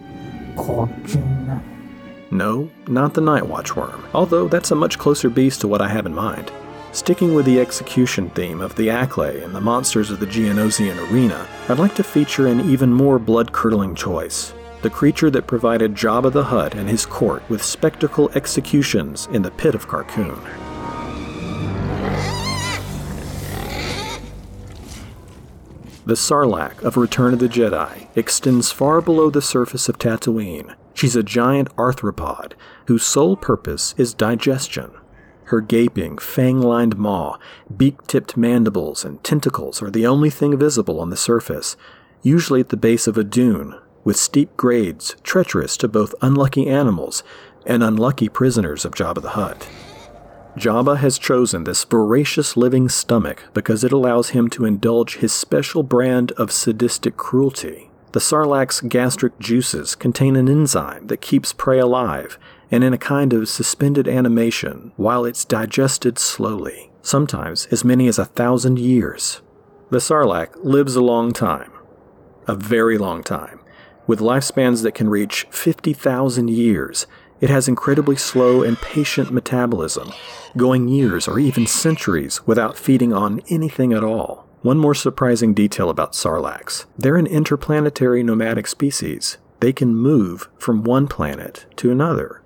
No, 2.31 2.71
not 2.87 3.15
the 3.15 3.21
Night 3.21 3.47
Watch 3.47 3.77
worm, 3.77 4.05
although 4.15 4.49
that's 4.49 4.71
a 4.71 4.77
much 4.77 4.99
closer 4.99 5.29
beast 5.29 5.61
to 5.61 5.69
what 5.69 5.83
I 5.83 5.89
have 5.89 6.07
in 6.07 6.15
mind. 6.15 6.51
Sticking 6.93 7.35
with 7.35 7.47
the 7.47 7.61
execution 7.61 8.31
theme 8.31 8.61
of 8.61 8.77
the 8.77 8.89
Acklay 8.89 9.43
and 9.43 9.55
the 9.55 9.61
monsters 9.61 10.11
of 10.11 10.21
the 10.21 10.27
Geonosian 10.27 11.11
arena, 11.11 11.47
I'd 11.69 11.79
like 11.79 11.95
to 11.97 12.05
feature 12.05 12.47
an 12.47 12.61
even 12.71 12.93
more 12.93 13.19
blood 13.19 13.53
curdling 13.53 13.95
choice 13.95 14.55
the 14.83 14.91
creature 14.91 15.31
that 15.31 15.47
provided 15.47 15.95
Jabba 15.95 16.33
the 16.33 16.43
Hutt 16.43 16.75
and 16.75 16.89
his 16.89 17.07
court 17.07 17.49
with 17.49 17.63
spectacle 17.63 18.31
executions 18.35 19.29
in 19.33 19.43
the 19.43 19.51
pit 19.53 19.77
of 19.77 19.87
Carkoon. 19.87 20.72
The 26.05 26.15
Sarlacc 26.15 26.83
of 26.83 26.97
Return 26.97 27.33
of 27.33 27.39
the 27.39 27.49
Jedi 27.49 28.09
extends 28.17 28.73
far 28.73 29.01
below 29.01 29.31
the 29.31 29.41
surface 29.41 29.89
of 29.89 29.99
Tatooine. 29.99 30.75
She's 30.95 31.15
a 31.15 31.23
giant 31.23 31.75
arthropod 31.77 32.55
whose 32.87 33.05
sole 33.05 33.37
purpose 33.37 33.95
is 33.97 34.13
digestion. 34.13 34.91
Her 35.45 35.61
gaping, 35.61 36.19
fang 36.19 36.61
lined 36.61 36.97
maw, 36.97 37.39
beak 37.77 38.05
tipped 38.09 38.37
mandibles, 38.37 39.05
and 39.05 39.23
tentacles 39.23 39.81
are 39.81 39.93
the 39.93 40.05
only 40.05 40.29
thing 40.29 40.59
visible 40.59 40.99
on 40.99 41.11
the 41.11 41.17
surface, 41.17 41.77
usually 42.21 42.59
at 42.59 42.71
the 42.71 42.77
base 42.77 43.07
of 43.07 43.17
a 43.17 43.23
dune, 43.23 43.79
with 44.03 44.17
steep 44.17 44.57
grades 44.57 45.15
treacherous 45.23 45.77
to 45.77 45.87
both 45.87 46.17
unlucky 46.21 46.67
animals 46.67 47.23
and 47.65 47.85
unlucky 47.85 48.29
prisoners 48.29 48.85
of 48.85 48.93
Jabba 48.93 49.23
the 49.23 49.31
Hutt. 49.31 49.69
Jabba 50.57 50.99
has 50.99 51.19
chosen 51.19 51.65
this 51.65 51.85
voracious 51.85 52.59
living 52.59 52.89
stomach 52.91 53.45
because 53.55 53.85
it 53.85 53.93
allows 53.93 54.31
him 54.31 54.51
to 54.51 54.67
indulge 54.67 55.17
his 55.17 55.33
special 55.33 55.83
brand 55.83 56.33
of 56.33 56.53
sadistic 56.53 57.17
cruelty. 57.17 57.91
The 58.13 58.21
Sarlacc's 58.21 58.83
gastric 58.83 59.39
juices 59.39 59.95
contain 59.95 60.37
an 60.37 60.51
enzyme 60.51 61.07
that 61.07 61.23
keeps 61.23 61.55
prey 61.55 61.79
alive 61.79 62.39
and 62.71 62.85
in 62.85 62.93
a 62.93 62.99
kind 62.99 63.33
of 63.33 63.49
suspended 63.49 64.07
animation 64.07 64.93
while 64.97 65.25
it's 65.25 65.47
digested 65.47 66.19
slowly, 66.19 66.91
sometimes 67.01 67.67
as 67.71 67.85
many 67.85 68.07
as 68.07 68.19
a 68.19 68.27
thousand 68.27 68.79
years. 68.79 69.41
The 69.89 69.99
Sarlacc 69.99 70.63
lives 70.63 70.97
a 70.97 71.03
long 71.03 71.33
time, 71.33 71.73
a 72.47 72.55
very 72.55 72.99
long 72.99 73.23
time, 73.23 73.61
with 74.07 74.21
lifespans 74.21 74.83
that 74.83 74.95
can 74.95 75.09
reach 75.09 75.47
50,000 75.51 76.51
years 76.51 77.07
it 77.43 77.51
has 77.51 77.67
incredibly 77.67 78.15
slow 78.15 78.63
and 78.63 78.79
patient 78.79 79.33
metabolism, 79.33 80.13
going 80.57 80.87
years 80.87 81.27
or 81.27 81.41
even 81.41 81.67
centuries 81.67 82.47
without 82.47 82.79
feeding 82.79 83.13
on 83.13 83.43
anything 83.51 83.93
at 83.93 84.05
all. 84.05 84.47
One 84.63 84.79
more 84.79 84.95
surprising 84.95 85.53
detail 85.53 85.91
about 85.91 86.13
sarlaccs 86.13 86.87
they're 86.97 87.17
an 87.17 87.27
interplanetary 87.27 88.23
nomadic 88.23 88.69
species. 88.69 89.39
They 89.59 89.73
can 89.73 89.95
move 89.95 90.49
from 90.57 90.85
one 90.85 91.09
planet 91.09 91.67
to 91.77 91.91
another, 91.91 92.43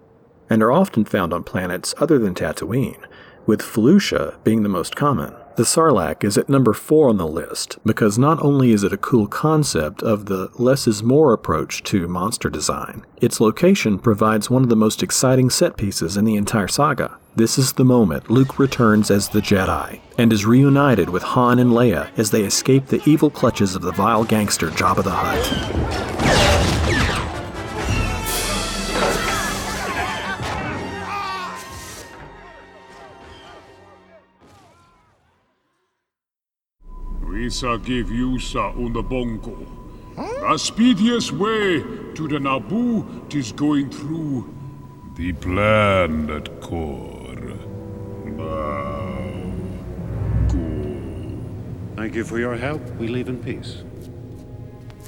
and 0.49 0.63
are 0.63 0.73
often 0.73 1.05
found 1.05 1.35
on 1.35 1.45
planets 1.45 1.95
other 1.99 2.19
than 2.19 2.35
Tatooine, 2.35 3.05
with 3.45 3.61
Felucia 3.61 4.43
being 4.45 4.63
the 4.63 4.69
most 4.71 4.97
common. 4.97 5.35
The 5.57 5.62
Sarlacc 5.62 6.23
is 6.23 6.37
at 6.37 6.51
number 6.51 6.75
4 6.75 7.09
on 7.09 7.16
the 7.16 7.27
list 7.27 7.79
because 7.83 8.19
not 8.19 8.42
only 8.42 8.73
is 8.73 8.83
it 8.83 8.92
a 8.92 8.99
cool 8.99 9.27
concept 9.27 10.03
of 10.03 10.27
the 10.27 10.51
less 10.59 10.87
is 10.87 11.03
more 11.03 11.33
approach 11.33 11.83
to 11.85 12.07
monster 12.07 12.51
design, 12.51 13.07
its 13.23 13.40
location 13.40 13.99
provides 13.99 14.51
one 14.51 14.62
of 14.62 14.69
the 14.69 14.77
most 14.77 15.03
exciting 15.03 15.49
set 15.49 15.79
pieces 15.79 16.19
in 16.19 16.27
the 16.27 16.37
entire 16.37 16.69
saga. 16.69 17.16
This 17.37 17.57
is 17.57 17.73
the 17.73 17.87
moment 17.87 18.29
Luke 18.29 18.59
returns 18.59 19.11
as 19.11 19.31
the 19.31 19.40
Jedi 19.40 20.01
and 20.19 20.31
is 20.31 20.45
reunited 20.45 21.09
with 21.09 21.23
Han 21.23 21.59
and 21.59 21.71
Leia 21.71 22.11
as 22.19 22.31
they 22.31 22.42
escape 22.42 22.88
the 22.88 23.01
evil 23.07 23.31
clutches 23.31 23.75
of 23.75 23.81
the 23.81 23.92
vile 23.92 24.25
gangster 24.25 24.69
Jabba 24.69 25.05
the 25.05 25.11
Hutt. 25.11 27.06
Visa 37.47 37.79
give 37.79 38.11
you 38.11 38.41
sa 38.41 38.73
una 38.77 39.01
bongo. 39.01 39.57
The 40.17 40.59
speediest 40.59 41.31
way 41.31 41.79
to 42.15 42.27
the 42.27 42.41
Naboo 42.41 43.29
tis 43.29 43.53
going 43.53 43.89
through 43.89 44.53
the 45.15 45.33
planet 45.35 46.61
core. 46.61 47.37
Now, 48.25 49.53
go. 50.49 51.39
Thank 51.95 52.17
you 52.17 52.25
for 52.25 52.41
your 52.41 52.57
help. 52.57 52.83
We 52.99 53.07
leave 53.07 53.29
in 53.29 53.41
peace. 53.41 53.85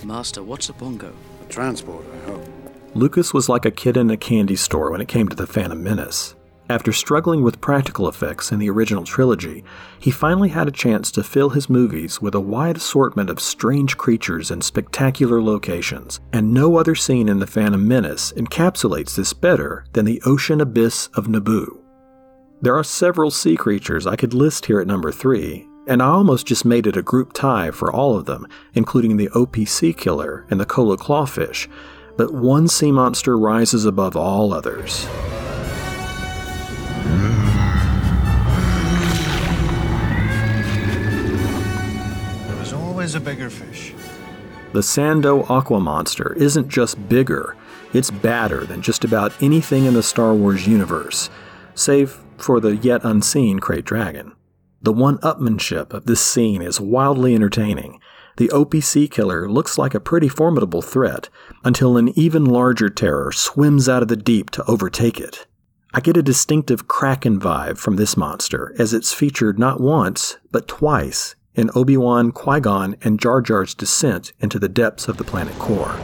Master, 0.05 0.45
what's 0.45 0.69
a 0.69 0.73
bongo? 0.75 1.13
A 1.43 1.49
transport, 1.51 2.05
I 2.15 2.31
hope. 2.31 2.47
Lucas 2.95 3.35
was 3.35 3.49
like 3.49 3.65
a 3.65 3.73
kid 3.73 3.97
in 3.97 4.11
a 4.11 4.17
candy 4.17 4.55
store 4.55 4.93
when 4.93 5.01
it 5.01 5.09
came 5.09 5.29
to 5.29 5.35
the 5.35 5.49
Phantom 5.49 5.83
Menace. 5.83 6.37
After 6.71 6.93
struggling 6.93 7.43
with 7.43 7.63
practical 7.63 8.09
effects 8.09 8.53
in 8.53 8.59
the 8.59 8.69
original 8.69 9.03
trilogy, 9.03 9.65
he 9.99 10.11
finally 10.11 10.51
had 10.51 10.69
a 10.69 10.73
chance 10.73 11.11
to 11.13 11.23
fill 11.23 11.49
his 11.49 11.71
movies 11.71 12.21
with 12.21 12.35
a 12.35 12.41
wide 12.41 12.77
assortment 12.77 13.31
of 13.31 13.41
strange 13.41 13.97
creatures 13.97 14.51
and 14.51 14.63
spectacular 14.63 15.41
locations, 15.41 16.21
and 16.31 16.53
no 16.53 16.77
other 16.77 16.95
scene 16.95 17.27
in 17.27 17.39
The 17.39 17.47
Phantom 17.47 17.89
Menace 17.89 18.35
encapsulates 18.37 19.17
this 19.17 19.33
better 19.33 19.87
than 19.95 20.05
the 20.05 20.21
ocean 20.27 20.61
abyss 20.61 21.07
of 21.15 21.27
Naboo. 21.27 21.79
There 22.61 22.77
are 22.77 22.85
several 22.85 23.31
sea 23.31 23.57
creatures 23.57 24.07
I 24.07 24.17
could 24.17 24.35
list 24.35 24.67
here 24.67 24.81
at 24.81 24.87
number 24.87 25.11
3, 25.11 25.67
and 25.87 26.03
I 26.03 26.09
almost 26.09 26.47
just 26.47 26.67
made 26.67 26.87
it 26.87 26.99
a 26.99 27.03
group 27.03 27.33
tie 27.33 27.71
for 27.71 27.91
all 27.91 28.15
of 28.15 28.27
them, 28.27 28.47
including 28.75 29.17
the 29.17 29.31
Opee 29.31 29.65
sea 29.65 29.95
killer 29.95 30.45
and 30.51 30.61
the 30.61 30.67
Kolo 30.67 30.99
clawfish, 30.99 31.67
but 32.19 32.35
one 32.35 32.69
sea 32.69 32.93
monster 32.93 33.39
rises 33.39 33.87
above 33.87 34.17
all 34.17 34.53
others. 34.53 35.09
There's 42.47 42.73
always 42.73 43.15
a 43.15 43.21
bigger 43.21 43.51
fish. 43.51 43.95
The 44.73 44.81
Sando 44.81 45.49
Aqua 45.49 45.81
Monster 45.81 46.35
isn't 46.35 46.69
just 46.69 47.09
bigger, 47.09 47.57
it's 47.93 48.11
badder 48.11 48.65
than 48.65 48.83
just 48.83 49.03
about 49.03 49.33
anything 49.43 49.87
in 49.87 49.95
the 49.95 50.03
Star 50.03 50.35
Wars 50.35 50.67
universe, 50.67 51.31
save 51.75 52.19
for 52.37 52.61
the 52.61 52.77
yet 52.77 53.03
unseen 53.03 53.61
Krayt 53.61 53.85
Dragon. 53.85 54.33
The 54.81 54.93
one 54.93 55.19
upmanship 55.19 55.93
of 55.93 56.07
this 56.07 56.21
scene 56.21 56.63
is 56.63 56.81
wildly 56.81 57.35
entertaining. 57.35 58.01
The 58.37 58.49
Opee 58.53 58.81
sea 58.81 59.09
killer 59.09 59.51
looks 59.51 59.77
like 59.77 59.93
a 59.93 60.01
pretty 60.01 60.29
formidable 60.29 60.83
threat 60.83 61.29
until 61.65 61.97
an 61.97 62.17
even 62.17 62.45
larger 62.45 62.89
terror 62.89 63.33
swims 63.33 63.89
out 63.89 64.03
of 64.03 64.09
the 64.09 64.17
deep 64.17 64.51
to 64.51 64.65
overtake 64.67 65.19
it. 65.19 65.48
I 65.99 66.01
get 66.01 66.17
a 66.17 66.23
distinctive 66.23 66.87
Kraken 66.87 67.41
vibe 67.41 67.77
from 67.77 67.97
this 67.97 68.17
monster, 68.17 68.73
as 68.79 68.95
it's 68.95 69.13
featured 69.13 69.59
not 69.59 69.81
once, 69.81 70.37
but 70.53 70.69
twice 70.69 71.35
in 71.57 71.73
Obi 71.75 71.97
Wan, 71.97 72.31
Qui 72.31 72.61
Gon, 72.61 72.95
and 73.03 73.19
Jar 73.19 73.41
Jar's 73.43 73.75
descent 73.75 74.33
into 74.39 74.61
the 74.61 74.69
depths 74.69 75.09
of 75.09 75.17
the 75.17 75.25
planet 75.25 75.59
core. 75.59 75.97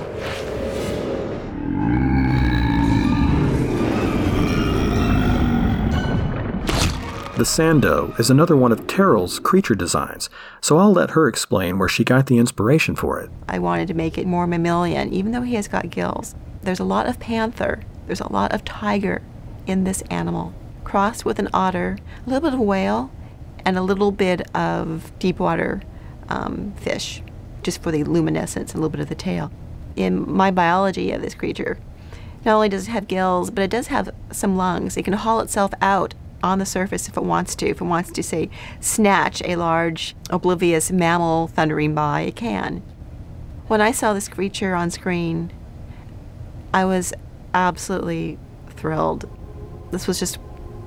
The 7.36 7.44
Sando 7.44 8.18
is 8.18 8.30
another 8.30 8.56
one 8.56 8.72
of 8.72 8.88
Terrell's 8.88 9.38
creature 9.38 9.76
designs, 9.76 10.28
so 10.60 10.76
I'll 10.76 10.92
let 10.92 11.10
her 11.10 11.28
explain 11.28 11.78
where 11.78 11.88
she 11.88 12.02
got 12.02 12.26
the 12.26 12.38
inspiration 12.38 12.96
for 12.96 13.20
it. 13.20 13.30
I 13.48 13.60
wanted 13.60 13.86
to 13.86 13.94
make 13.94 14.18
it 14.18 14.26
more 14.26 14.48
mammalian, 14.48 15.12
even 15.12 15.30
though 15.30 15.42
he 15.42 15.54
has 15.54 15.68
got 15.68 15.90
gills. 15.90 16.34
There's 16.62 16.80
a 16.80 16.84
lot 16.84 17.06
of 17.06 17.20
panther, 17.20 17.84
there's 18.08 18.20
a 18.20 18.32
lot 18.32 18.52
of 18.52 18.64
tiger 18.64 19.22
in 19.66 19.84
this 19.84 20.02
animal, 20.10 20.52
crossed 20.84 21.24
with 21.24 21.38
an 21.38 21.48
otter, 21.52 21.98
a 22.26 22.30
little 22.30 22.48
bit 22.48 22.54
of 22.54 22.60
whale, 22.60 23.10
and 23.64 23.78
a 23.78 23.82
little 23.82 24.12
bit 24.12 24.42
of 24.54 25.12
deep 25.18 25.38
water 25.38 25.82
um, 26.28 26.72
fish, 26.76 27.22
just 27.62 27.82
for 27.82 27.90
the 27.90 28.04
luminescence, 28.04 28.72
and 28.72 28.78
a 28.78 28.82
little 28.82 28.90
bit 28.90 29.00
of 29.00 29.08
the 29.08 29.14
tail. 29.14 29.50
In 29.96 30.30
my 30.30 30.50
biology 30.50 31.12
of 31.12 31.22
this 31.22 31.34
creature, 31.34 31.78
not 32.44 32.56
only 32.56 32.68
does 32.68 32.88
it 32.88 32.90
have 32.90 33.08
gills, 33.08 33.50
but 33.50 33.62
it 33.62 33.70
does 33.70 33.86
have 33.86 34.10
some 34.30 34.56
lungs. 34.56 34.96
It 34.96 35.04
can 35.04 35.14
haul 35.14 35.40
itself 35.40 35.72
out 35.80 36.14
on 36.42 36.58
the 36.58 36.66
surface 36.66 37.08
if 37.08 37.16
it 37.16 37.24
wants 37.24 37.54
to. 37.56 37.68
If 37.68 37.80
it 37.80 37.84
wants 37.84 38.10
to, 38.12 38.22
say, 38.22 38.50
snatch 38.80 39.40
a 39.46 39.56
large, 39.56 40.14
oblivious 40.28 40.92
mammal 40.92 41.46
thundering 41.48 41.94
by, 41.94 42.22
it 42.22 42.36
can. 42.36 42.82
When 43.66 43.80
I 43.80 43.92
saw 43.92 44.12
this 44.12 44.28
creature 44.28 44.74
on 44.74 44.90
screen, 44.90 45.50
I 46.74 46.84
was 46.84 47.14
absolutely 47.54 48.38
thrilled. 48.68 49.26
This 49.94 50.08
was 50.08 50.18
just 50.18 50.38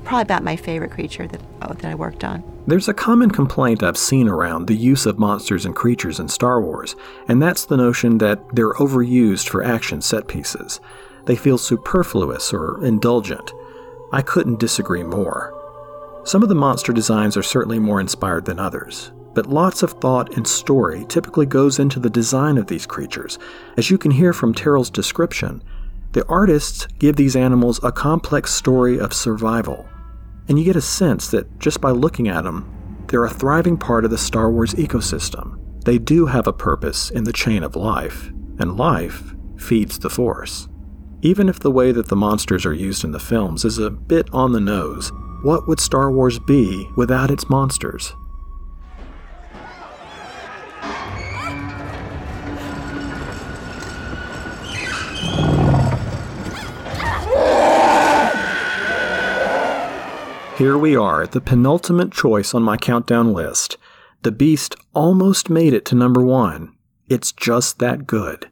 probably 0.04 0.24
about 0.24 0.44
my 0.44 0.58
favorite 0.58 0.92
creature 0.92 1.28
that, 1.28 1.42
oh, 1.62 1.74
that 1.74 1.86
I 1.86 1.96
worked 1.96 2.26
on. 2.26 2.44
There's 2.68 2.90
a 2.90 2.94
common 2.94 3.32
complaint 3.32 3.82
I've 3.82 3.98
seen 3.98 4.28
around 4.28 4.68
the 4.68 4.76
use 4.76 5.06
of 5.06 5.18
monsters 5.18 5.66
and 5.66 5.74
creatures 5.74 6.20
in 6.20 6.28
Star 6.28 6.62
Wars, 6.62 6.98
and 7.30 7.42
that's 7.42 7.64
the 7.64 7.78
notion 7.78 8.18
that 8.18 8.42
they're 8.54 8.74
overused 8.74 9.48
for 9.48 9.64
action 9.64 10.02
set 10.02 10.28
pieces. 10.28 10.82
They 11.26 11.38
feel 11.38 11.58
superfluous 11.58 12.54
or 12.54 12.84
indulgent. 12.84 13.54
I 14.12 14.22
couldn't 14.22 14.60
disagree 14.60 15.04
more. 15.04 15.54
Some 16.26 16.44
of 16.44 16.50
the 16.50 16.56
monster 16.56 16.92
designs 16.92 17.38
are 17.38 17.44
certainly 17.44 17.80
more 17.80 18.02
inspired 18.02 18.44
than 18.44 18.60
others, 18.60 19.14
but 19.34 19.46
lots 19.46 19.84
of 19.84 19.92
thought 19.92 20.36
and 20.36 20.46
story 20.46 21.06
typically 21.08 21.46
goes 21.46 21.80
into 21.80 22.02
the 22.02 22.10
design 22.10 22.58
of 22.58 22.68
these 22.68 22.86
creatures. 22.86 23.40
As 23.78 23.90
you 23.90 23.98
can 23.98 24.12
hear 24.12 24.34
from 24.34 24.54
Terrell's 24.54 24.90
description, 24.90 25.64
the 26.18 26.26
artists 26.26 26.88
give 26.98 27.16
these 27.16 27.36
animals 27.36 27.80
a 27.84 27.92
complex 27.92 28.52
story 28.52 29.00
of 29.00 29.14
survival, 29.14 29.88
and 30.48 30.58
you 30.58 30.66
get 30.66 30.76
a 30.76 30.82
sense 30.82 31.30
that 31.30 31.60
just 31.60 31.80
by 31.80 31.92
looking 31.92 32.28
at 32.28 32.44
them, 32.44 33.06
they're 33.08 33.26
a 33.26 33.30
thriving 33.30 33.78
part 33.78 34.04
of 34.04 34.10
the 34.10 34.18
Star 34.18 34.50
Wars 34.50 34.74
ecosystem. 34.74 35.60
They 35.86 36.00
do 36.00 36.26
have 36.26 36.48
a 36.48 36.52
purpose 36.52 37.12
in 37.12 37.24
the 37.24 37.32
chain 37.32 37.62
of 37.62 37.76
life, 37.76 38.32
and 38.58 38.78
life 38.78 39.36
feeds 39.58 40.00
the 40.00 40.10
Force. 40.10 40.68
Even 41.22 41.48
if 41.48 41.60
the 41.60 41.70
way 41.70 41.92
that 41.92 42.08
the 42.08 42.16
monsters 42.16 42.66
are 42.66 42.74
used 42.74 43.04
in 43.04 43.12
the 43.12 43.20
films 43.20 43.64
is 43.64 43.78
a 43.78 43.92
bit 43.92 44.28
on 44.34 44.54
the 44.54 44.60
nose, 44.60 45.12
what 45.44 45.68
would 45.68 45.80
Star 45.80 46.12
Wars 46.12 46.40
be 46.40 46.90
without 46.96 47.30
its 47.30 47.48
monsters? 47.48 48.16
Here 60.58 60.76
we 60.76 60.96
are 60.96 61.22
at 61.22 61.34
the 61.34 61.40
penultimate 61.40 62.12
choice 62.12 62.56
on 62.56 62.64
my 62.64 62.78
countdown 62.78 63.32
list. 63.32 63.78
The 64.24 64.32
Beast 64.32 64.76
almost 64.96 65.52
made 65.52 65.72
it 65.72 65.86
to 65.86 65.96
number 65.96 66.20
one. 66.20 66.76
It's 67.08 67.32
just 67.32 67.78
that 67.78 68.08
good. 68.08 68.50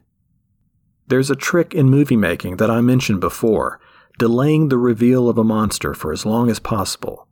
There's 1.08 1.32
a 1.32 1.34
trick 1.34 1.74
in 1.74 1.90
movie 1.90 2.16
making 2.16 2.58
that 2.58 2.70
I 2.70 2.80
mentioned 2.80 3.20
before 3.20 3.80
delaying 4.20 4.68
the 4.68 4.78
reveal 4.78 5.28
of 5.28 5.36
a 5.36 5.42
monster 5.42 5.94
for 5.94 6.12
as 6.12 6.24
long 6.24 6.48
as 6.48 6.60
possible. 6.60 7.26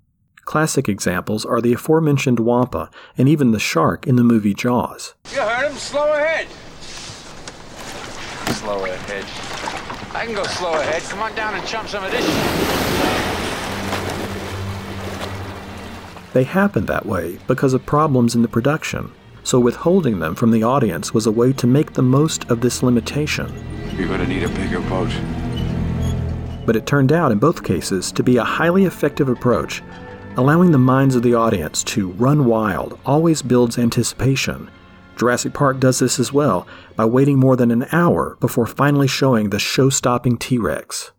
Classic 0.45 0.89
examples 0.89 1.45
are 1.45 1.61
the 1.61 1.75
aforementioned 1.75 2.41
Wampa 2.41 2.91
and 3.17 3.29
even 3.29 3.53
the 3.53 3.61
shark 3.61 4.09
in 4.09 4.17
the 4.17 4.25
movie 4.25 4.55
Jaws. 4.55 5.15
You 5.33 5.41
heard 5.41 5.71
him. 5.71 5.77
Slow 5.79 6.13
ahead. 6.15 6.49
Slow 8.57 8.85
ahead. 8.85 9.25
I 10.17 10.27
can 10.27 10.35
go 10.35 10.43
slow 10.43 10.73
ahead. 10.73 11.01
Come 11.05 11.21
on 11.21 11.33
down 11.37 11.55
and 11.55 11.65
chump 11.65 11.89
some 11.89 12.03
of 12.03 12.11
this 12.11 12.27
shit. 12.27 13.44
They 16.35 16.43
happened 16.43 16.89
that 16.89 17.07
way 17.07 17.39
because 17.47 17.75
of 17.75 17.87
problems 17.87 18.35
in 18.35 18.43
the 18.43 18.49
production, 18.49 19.13
so 19.45 19.61
withholding 19.61 20.19
them 20.19 20.35
from 20.35 20.51
the 20.51 20.65
audience 20.65 21.15
was 21.15 21.27
a 21.27 21.31
way 21.31 21.53
to 21.53 21.67
make 21.69 21.93
the 21.93 22.03
most 22.03 22.51
of 22.51 22.61
this 22.61 22.83
limitation. 22.83 23.55
You're 23.97 24.09
gonna 24.09 24.27
need 24.27 24.43
a 24.43 24.49
bigger 24.49 24.81
boat. 24.81 25.13
But 26.67 26.75
it 26.75 26.87
turned 26.87 27.13
out 27.13 27.31
in 27.31 27.39
both 27.39 27.63
cases 27.63 28.11
to 28.11 28.25
be 28.25 28.37
a 28.37 28.43
highly 28.43 28.85
effective 28.85 29.29
approach. 29.29 29.81
Allowing 30.37 30.73
the 30.73 30.79
minds 30.79 31.15
of 31.15 31.23
the 31.23 31.35
audience 31.35 31.85
to 31.85 32.11
run 32.11 32.47
wild 32.47 32.99
always 33.07 33.41
builds 33.41 33.79
anticipation. 33.79 34.69
Jurassic 35.17 35.53
Park 35.53 35.79
does 35.79 36.01
this 36.01 36.19
as 36.19 36.33
well 36.33 36.67
by 36.97 37.05
waiting 37.05 37.39
more 37.39 37.55
than 37.55 37.71
an 37.71 37.87
hour 37.93 38.37
before 38.41 38.67
finally 38.67 39.07
showing 39.07 39.51
the 39.51 39.61
show 39.61 39.89
stopping 39.89 40.37
T 40.37 40.59
Rex. 40.59 41.13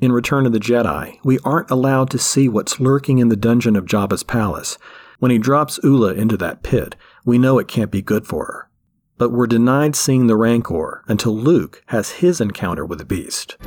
In 0.00 0.12
Return 0.12 0.46
of 0.46 0.52
the 0.52 0.58
Jedi, 0.58 1.18
we 1.22 1.38
aren't 1.44 1.70
allowed 1.70 2.08
to 2.10 2.18
see 2.18 2.48
what's 2.48 2.80
lurking 2.80 3.18
in 3.18 3.28
the 3.28 3.36
dungeon 3.36 3.76
of 3.76 3.84
Jabba's 3.84 4.22
palace. 4.22 4.78
When 5.18 5.30
he 5.30 5.36
drops 5.36 5.78
Oola 5.84 6.14
into 6.14 6.38
that 6.38 6.62
pit, 6.62 6.96
we 7.26 7.36
know 7.36 7.58
it 7.58 7.68
can't 7.68 7.90
be 7.90 8.00
good 8.00 8.26
for 8.26 8.46
her. 8.46 8.70
But 9.18 9.30
we're 9.30 9.46
denied 9.46 9.94
seeing 9.94 10.26
the 10.26 10.36
Rancor 10.36 11.04
until 11.06 11.36
Luke 11.36 11.82
has 11.88 12.12
his 12.12 12.40
encounter 12.40 12.86
with 12.86 12.98
the 12.98 13.04
beast. 13.04 13.58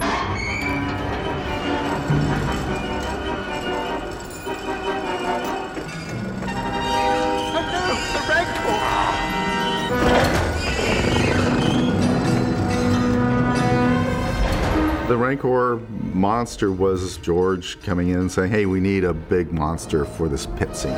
The 15.08 15.18
Rancor 15.18 15.82
monster 16.14 16.72
was 16.72 17.18
George 17.18 17.82
coming 17.82 18.10
in 18.10 18.20
and 18.20 18.32
saying, 18.32 18.52
hey, 18.52 18.66
we 18.66 18.80
need 18.80 19.04
a 19.04 19.14
big 19.14 19.52
monster 19.52 20.06
for 20.06 20.30
this 20.30 20.46
pit 20.46 20.78
scene. 20.78 20.96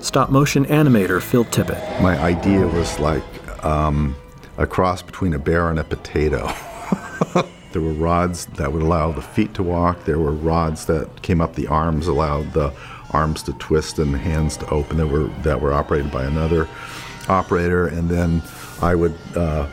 Stop 0.00 0.30
motion 0.30 0.64
animator 0.66 1.20
Phil 1.20 1.44
Tippett. 1.46 2.00
My 2.00 2.16
idea 2.18 2.64
was 2.68 3.00
like 3.00 3.24
um, 3.64 4.14
a 4.58 4.66
cross 4.66 5.02
between 5.02 5.34
a 5.34 5.40
bear 5.40 5.68
and 5.68 5.80
a 5.80 5.84
potato. 5.84 6.46
there 7.72 7.82
were 7.82 7.92
rods 7.92 8.46
that 8.46 8.72
would 8.72 8.82
allow 8.82 9.10
the 9.10 9.20
feet 9.20 9.52
to 9.54 9.64
walk. 9.64 10.04
There 10.04 10.20
were 10.20 10.32
rods 10.32 10.86
that 10.86 11.22
came 11.22 11.40
up 11.40 11.56
the 11.56 11.66
arms, 11.66 12.06
allowed 12.06 12.52
the 12.52 12.72
arms 13.10 13.42
to 13.42 13.52
twist 13.54 13.98
and 13.98 14.14
the 14.14 14.18
hands 14.18 14.56
to 14.58 14.70
open. 14.70 14.98
That 14.98 15.08
were 15.08 15.26
that 15.42 15.60
were 15.60 15.72
operated 15.72 16.12
by 16.12 16.24
another 16.24 16.68
operator, 17.28 17.88
and 17.88 18.08
then 18.08 18.40
I 18.80 18.94
would 18.94 19.14
uh, 19.34 19.66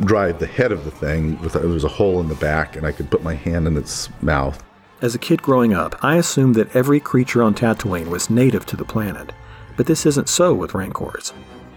drive 0.00 0.38
the 0.38 0.46
head 0.46 0.72
of 0.72 0.84
the 0.84 0.90
thing. 0.90 1.40
With 1.40 1.54
there 1.54 1.66
was 1.68 1.84
a 1.84 1.88
hole 1.88 2.20
in 2.20 2.28
the 2.28 2.34
back, 2.36 2.76
and 2.76 2.86
I 2.86 2.92
could 2.92 3.10
put 3.10 3.22
my 3.22 3.34
hand 3.34 3.66
in 3.66 3.76
its 3.76 4.08
mouth. 4.22 4.62
As 5.00 5.14
a 5.14 5.18
kid 5.18 5.42
growing 5.42 5.74
up, 5.74 5.96
I 6.04 6.16
assumed 6.16 6.54
that 6.54 6.76
every 6.76 7.00
creature 7.00 7.42
on 7.42 7.54
Tatooine 7.54 8.08
was 8.08 8.30
native 8.30 8.64
to 8.66 8.76
the 8.76 8.84
planet, 8.84 9.32
but 9.76 9.86
this 9.86 10.06
isn't 10.06 10.28
so 10.28 10.54
with 10.54 10.74
Rancors. 10.74 11.32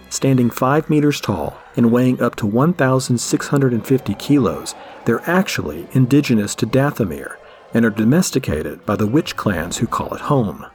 Standing 0.10 0.52
5 0.52 0.90
meters 0.90 1.20
tall 1.20 1.58
and 1.76 1.92
weighing 1.92 2.22
up 2.22 2.36
to 2.36 2.46
1,650 2.46 4.14
kilos, 4.14 4.76
they're 5.06 5.28
actually 5.30 5.88
indigenous 5.94 6.54
to 6.56 6.68
Dathomir 6.68 7.38
and 7.74 7.84
are 7.84 7.90
domesticated 7.90 8.86
by 8.86 8.96
the 8.96 9.08
witch 9.08 9.36
clans 9.36 9.78
who 9.78 9.88
call 9.88 10.14
it 10.14 10.22
home. 10.22 10.66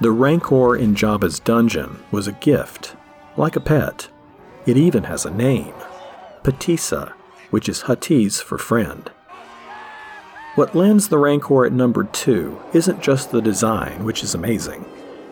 The 0.00 0.12
Rancor 0.12 0.76
in 0.76 0.94
Jabba's 0.94 1.40
dungeon 1.40 2.04
was 2.12 2.28
a 2.28 2.32
gift, 2.32 2.94
like 3.36 3.56
a 3.56 3.60
pet. 3.60 4.08
It 4.66 4.76
even 4.76 5.04
has 5.04 5.24
a 5.24 5.30
name 5.30 5.74
Pateesa, 6.42 7.12
which 7.50 7.68
is 7.68 7.82
Huttese 7.82 8.42
for 8.42 8.58
friend. 8.58 9.10
What 10.54 10.74
lands 10.74 11.08
the 11.08 11.18
Rancor 11.18 11.66
at 11.66 11.72
number 11.72 12.04
2 12.04 12.60
isn't 12.72 13.02
just 13.02 13.30
the 13.30 13.40
design, 13.40 14.04
which 14.04 14.24
is 14.24 14.34
amazing. 14.34 14.84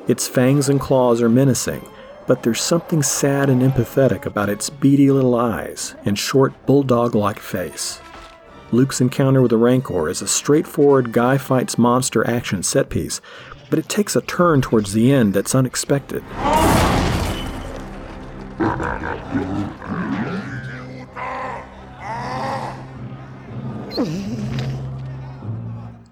Its 0.07 0.29
fangs 0.29 0.69
and 0.69 0.81
claws 0.81 1.21
are 1.21 1.29
menacing, 1.29 1.85
but 2.27 2.43
there's 2.43 2.61
something 2.61 3.03
sad 3.03 3.51
and 3.51 3.63
empathetic 3.63 4.25
about 4.25 4.49
its 4.49 4.71
beady 4.71 5.11
little 5.11 5.35
eyes 5.35 5.95
and 6.05 6.19
short 6.19 6.53
bulldog 6.67 7.15
like 7.15 7.39
face. 7.39 8.01
Luke's 8.73 9.01
encounter 9.01 9.41
with 9.41 9.51
the 9.51 9.57
Rancor 9.57 10.09
is 10.09 10.23
a 10.23 10.29
straightforward 10.29 11.13
guy 11.13 11.39
fights 11.39 11.79
monster 11.79 12.29
action 12.29 12.63
set 12.63 12.89
piece, 12.89 13.21
but 13.71 13.79
it 13.79 13.89
takes 13.89 14.17
a 14.17 14.21
turn 14.23 14.61
towards 14.61 14.93
the 14.93 15.13
end 15.13 15.35
that's 15.35 15.55
unexpected. 15.55 16.23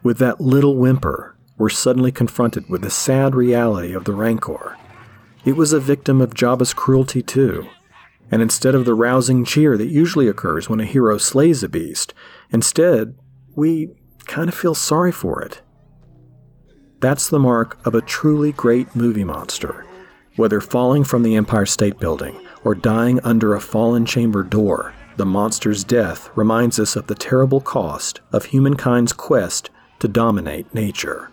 With 0.03 0.18
that 0.18 0.40
little 0.40 0.77
whimper, 0.77 1.37
we're 1.59 1.68
suddenly 1.68 2.11
confronted 2.12 2.68
with 2.68 2.83
the 2.83 2.90
sad 2.90 3.35
reality 3.35 3.94
of 3.94 4.05
the 4.05 4.12
Rancor. 4.12 4.77
It 5.44 5.57
was 5.57 5.73
a 5.73 5.81
victim 5.81 6.20
of 6.20 6.35
Jabba's 6.35 6.73
cruelty 6.75 7.23
too, 7.23 7.66
and 8.31 8.40
instead 8.42 8.75
of 8.75 8.85
the 8.85 8.94
rousing 8.94 9.44
cheer 9.44 9.77
that 9.77 9.88
usually 9.88 10.29
occurs 10.29 10.68
when 10.68 10.81
a 10.81 10.87
hero 10.87 11.18
slays 11.18 11.62
a 11.62 11.68
beast, 11.68 12.14
instead, 12.51 13.16
we 13.55 13.90
kind 14.27 14.49
of 14.49 14.55
feel 14.55 14.75
sorry 14.75 15.12
for 15.12 15.42
it. 15.42 15.61
That's 17.01 17.29
the 17.29 17.38
mark 17.38 17.79
of 17.87 17.94
a 17.94 18.01
truly 18.01 18.53
great 18.53 18.97
movie 18.97 19.25
monster. 19.25 19.87
Whether 20.37 20.61
falling 20.61 21.05
from 21.05 21.23
the 21.23 21.37
Empire 21.37 21.66
State 21.66 21.99
Building 21.99 22.40
or 22.64 22.75
dying 22.75 23.20
under 23.20 23.55
a 23.55 23.61
fallen 23.61 24.07
chamber 24.07 24.42
door, 24.42 24.94
the 25.16 25.27
monster's 25.27 25.85
death 25.85 26.29
reminds 26.35 26.81
us 26.81 26.96
of 26.96 27.07
the 27.07 27.14
terrible 27.14 27.61
cost 27.61 28.20
of 28.33 28.46
humankind's 28.46 29.12
quest 29.12 29.70
to 30.00 30.09
dominate 30.09 30.72
nature. 30.74 31.31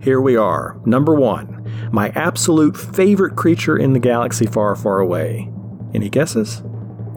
Here 0.00 0.20
we 0.20 0.36
are, 0.36 0.80
number 0.86 1.14
one, 1.14 1.70
my 1.92 2.08
absolute 2.14 2.76
favorite 2.76 3.36
creature 3.36 3.76
in 3.76 3.92
the 3.92 3.98
galaxy 3.98 4.46
far, 4.46 4.74
far 4.74 5.00
away. 5.00 5.50
Any 5.92 6.08
guesses? 6.08 6.62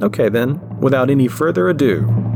Okay 0.02 0.28
then, 0.28 0.80
without 0.80 1.10
any 1.10 1.30
further 1.30 1.70
ado, 1.70 2.31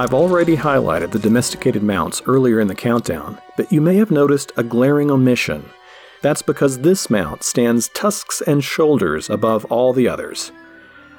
I've 0.00 0.14
already 0.14 0.56
highlighted 0.56 1.10
the 1.10 1.18
domesticated 1.18 1.82
mounts 1.82 2.22
earlier 2.24 2.58
in 2.58 2.68
the 2.68 2.74
countdown, 2.74 3.38
but 3.58 3.70
you 3.70 3.82
may 3.82 3.96
have 3.96 4.10
noticed 4.10 4.50
a 4.56 4.62
glaring 4.62 5.10
omission. 5.10 5.68
That's 6.22 6.40
because 6.40 6.78
this 6.78 7.10
mount 7.10 7.42
stands 7.42 7.88
tusks 7.88 8.40
and 8.40 8.64
shoulders 8.64 9.28
above 9.28 9.66
all 9.66 9.92
the 9.92 10.08
others. 10.08 10.52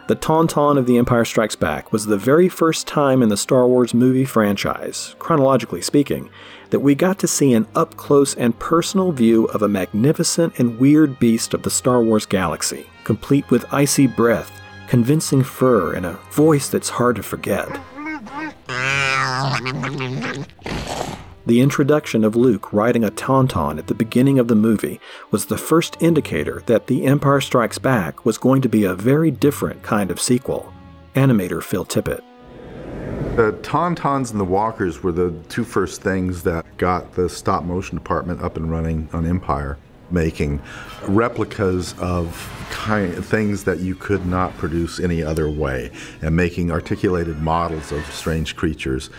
The 0.08 0.16
Tauntaun 0.16 0.80
of 0.80 0.88
The 0.88 0.98
Empire 0.98 1.26
Strikes 1.26 1.56
Back 1.56 1.94
was 1.94 2.08
the 2.08 2.18
very 2.18 2.50
first 2.50 2.88
time 2.88 3.22
in 3.22 3.30
the 3.30 3.38
Star 3.38 3.68
Wars 3.68 3.94
movie 3.94 4.26
franchise, 4.26 5.16
chronologically 5.20 5.84
speaking, 5.84 6.32
that 6.72 6.80
we 6.80 6.96
got 6.96 7.20
to 7.20 7.28
see 7.28 7.54
an 7.54 7.68
up 7.76 7.98
close 7.98 8.34
and 8.34 8.58
personal 8.58 9.12
view 9.12 9.46
of 9.50 9.62
a 9.62 9.70
magnificent 9.70 10.58
and 10.58 10.80
weird 10.80 11.20
beast 11.20 11.54
of 11.54 11.62
the 11.62 11.70
Star 11.70 12.02
Wars 12.02 12.26
galaxy, 12.26 12.88
complete 13.04 13.48
with 13.52 13.72
icy 13.72 14.08
breath, 14.08 14.52
convincing 14.88 15.44
fur, 15.44 15.94
and 15.94 16.08
a 16.08 16.14
voice 16.32 16.68
that's 16.68 16.90
hard 16.90 17.18
to 17.18 17.22
forget. 17.22 17.70
The 21.44 21.60
introduction 21.60 22.24
of 22.24 22.36
Luke 22.36 22.72
riding 22.72 23.04
a 23.04 23.10
tauntaun 23.10 23.80
at 23.80 23.88
the 23.88 23.96
beginning 23.96 24.38
of 24.38 24.48
the 24.48 24.56
movie 24.56 25.00
was 25.32 25.48
the 25.48 25.58
first 25.58 25.98
indicator 26.00 26.62
that 26.68 26.86
The 26.86 27.06
Empire 27.06 27.42
Strikes 27.42 27.80
Back 27.80 28.24
was 28.24 28.38
going 28.38 28.62
to 28.62 28.70
be 28.70 28.84
a 28.84 28.94
very 28.94 29.32
different 29.32 29.82
kind 29.82 30.12
of 30.12 30.22
sequel. 30.22 30.72
Animator 31.16 31.64
Phil 31.64 31.84
Tippett. 31.84 32.22
The 33.36 33.54
Tauntauns 33.64 34.30
and 34.32 34.40
the 34.40 34.46
Walkers 34.46 35.02
were 35.02 35.12
the 35.12 35.34
two 35.50 35.64
first 35.64 36.04
things 36.04 36.44
that 36.44 36.66
got 36.78 37.14
the 37.14 37.28
stop 37.28 37.64
motion 37.64 37.98
department 37.98 38.42
up 38.42 38.56
and 38.56 38.70
running 38.70 39.10
on 39.14 39.26
Empire, 39.26 39.80
making 40.12 40.62
replicas 41.08 41.94
of 42.00 42.50
kind 42.72 43.14
things 43.26 43.64
that 43.66 43.80
you 43.80 43.96
could 43.96 44.26
not 44.26 44.56
produce 44.58 45.00
any 45.00 45.22
other 45.22 45.50
way, 45.50 45.92
and 46.22 46.36
making 46.36 46.72
articulated 46.72 47.42
models 47.42 47.92
of 47.92 48.06
strange 48.12 48.56
creatures 48.56 49.10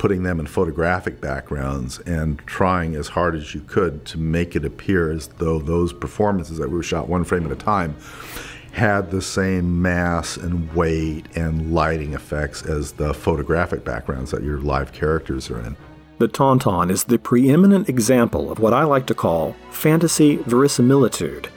putting 0.00 0.22
them 0.22 0.40
in 0.40 0.46
photographic 0.46 1.20
backgrounds 1.20 1.98
and 2.00 2.38
trying 2.46 2.94
as 2.94 3.08
hard 3.08 3.34
as 3.36 3.54
you 3.54 3.60
could 3.60 4.02
to 4.06 4.16
make 4.16 4.56
it 4.56 4.64
appear 4.64 5.10
as 5.10 5.26
though 5.36 5.58
those 5.58 5.92
performances 5.92 6.56
that 6.56 6.70
were 6.70 6.82
shot 6.82 7.06
one 7.06 7.22
frame 7.22 7.44
at 7.44 7.52
a 7.52 7.56
time 7.56 7.94
had 8.72 9.10
the 9.10 9.20
same 9.20 9.82
mass 9.82 10.38
and 10.38 10.72
weight 10.72 11.26
and 11.36 11.74
lighting 11.74 12.14
effects 12.14 12.62
as 12.62 12.92
the 12.92 13.12
photographic 13.12 13.84
backgrounds 13.84 14.30
that 14.30 14.42
your 14.42 14.58
live 14.58 14.90
characters 14.90 15.50
are 15.50 15.60
in. 15.60 15.76
The 16.20 16.28
Tauntaun 16.28 16.90
is 16.90 17.04
the 17.04 17.18
preeminent 17.18 17.88
example 17.88 18.52
of 18.52 18.58
what 18.58 18.74
I 18.74 18.84
like 18.84 19.06
to 19.06 19.14
call 19.14 19.56
fantasy 19.70 20.36
verisimilitude. 20.36 21.48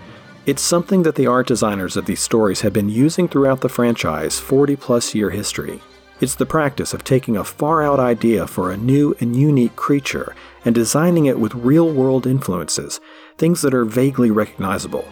It's 0.46 0.62
something 0.62 1.04
that 1.04 1.16
the 1.16 1.28
art 1.28 1.48
designers 1.48 1.98
of 1.98 2.06
these 2.06 2.22
stories 2.22 2.62
have 2.62 2.72
been 2.72 2.88
using 2.88 3.28
throughout 3.28 3.60
the 3.60 3.68
franchise 3.68 4.40
40 4.40 4.78
plus 4.78 5.14
year 5.14 5.32
history. 5.32 5.82
It's 6.22 6.36
the 6.36 6.46
practice 6.46 6.94
of 6.94 7.04
taking 7.04 7.36
a 7.36 7.44
far 7.44 7.84
out 7.84 8.00
idea 8.00 8.48
for 8.48 8.72
a 8.72 8.78
new 8.78 9.14
and 9.20 9.36
unique 9.36 9.76
creature 9.76 10.34
and 10.64 10.74
designing 10.74 11.26
it 11.26 11.38
with 11.38 11.54
real 11.56 11.92
world 11.92 12.26
influences, 12.26 13.02
things 13.38 13.62
that 13.64 13.74
are 13.74 13.84
vaguely 13.84 14.32
recognizable. 14.32 15.06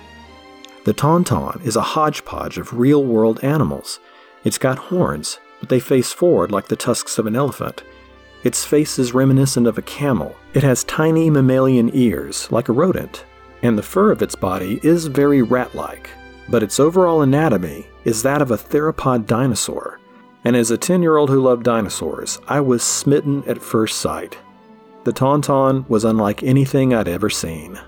The 0.85 0.93
Tauntaun 0.93 1.61
is 1.65 1.75
a 1.75 1.81
hodgepodge 1.81 2.57
of 2.57 2.79
real 2.79 3.03
world 3.03 3.43
animals. 3.43 3.99
It's 4.45 4.57
got 4.57 4.77
horns, 4.77 5.39
but 5.59 5.67
they 5.67 5.81
face 5.81 6.13
forward 6.13 6.53
like 6.53 6.69
the 6.69 6.77
tusks 6.77 7.17
of 7.17 7.25
an 7.25 7.35
elephant. 7.35 7.83
Its 8.43 8.65
face 8.65 8.97
is 8.97 9.13
reminiscent 9.13 9.67
of 9.67 9.77
a 9.77 9.83
camel. 9.83 10.35
It 10.53 10.63
has 10.63 10.83
tiny 10.85 11.29
mammalian 11.29 11.91
ears, 11.93 12.51
like 12.51 12.69
a 12.69 12.73
rodent, 12.73 13.25
and 13.61 13.77
the 13.77 13.83
fur 13.83 14.11
of 14.11 14.21
its 14.21 14.35
body 14.35 14.79
is 14.83 15.07
very 15.07 15.41
rat 15.41 15.75
like, 15.75 16.09
but 16.49 16.63
its 16.63 16.79
overall 16.79 17.21
anatomy 17.21 17.87
is 18.03 18.23
that 18.23 18.41
of 18.41 18.51
a 18.51 18.57
theropod 18.57 19.27
dinosaur 19.27 20.01
and 20.43 20.55
as 20.55 20.71
a 20.71 20.77
10 20.77 21.01
year 21.01 21.17
old 21.17 21.29
who 21.29 21.41
loved 21.41 21.63
dinosaurs, 21.63 22.39
I 22.47 22.61
was 22.61 22.83
smitten 22.83 23.43
at 23.47 23.61
first 23.61 23.99
sight. 23.99 24.37
The 25.03 25.13
Tauntaun 25.13 25.87
was 25.87 26.03
unlike 26.03 26.43
anything 26.43 26.93
I'd 26.93 27.07
ever 27.07 27.29
seen. 27.29 27.79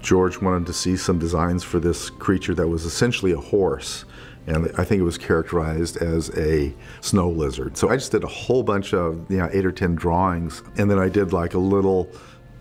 George 0.00 0.40
wanted 0.40 0.66
to 0.66 0.72
see 0.72 0.96
some 0.96 1.18
designs 1.18 1.62
for 1.62 1.78
this 1.78 2.10
creature 2.10 2.54
that 2.54 2.66
was 2.66 2.84
essentially 2.84 3.32
a 3.32 3.36
horse. 3.36 4.04
And 4.46 4.72
I 4.76 4.84
think 4.84 5.00
it 5.00 5.04
was 5.04 5.18
characterized 5.18 5.96
as 5.98 6.30
a 6.36 6.74
snow 7.00 7.30
lizard. 7.30 7.76
So 7.76 7.88
I 7.88 7.96
just 7.96 8.10
did 8.10 8.24
a 8.24 8.28
whole 8.28 8.62
bunch 8.62 8.92
of, 8.92 9.30
you 9.30 9.38
know, 9.38 9.48
eight 9.52 9.64
or 9.64 9.72
10 9.72 9.94
drawings. 9.94 10.62
And 10.76 10.90
then 10.90 10.98
I 10.98 11.08
did 11.08 11.32
like 11.32 11.54
a 11.54 11.58
little 11.58 12.10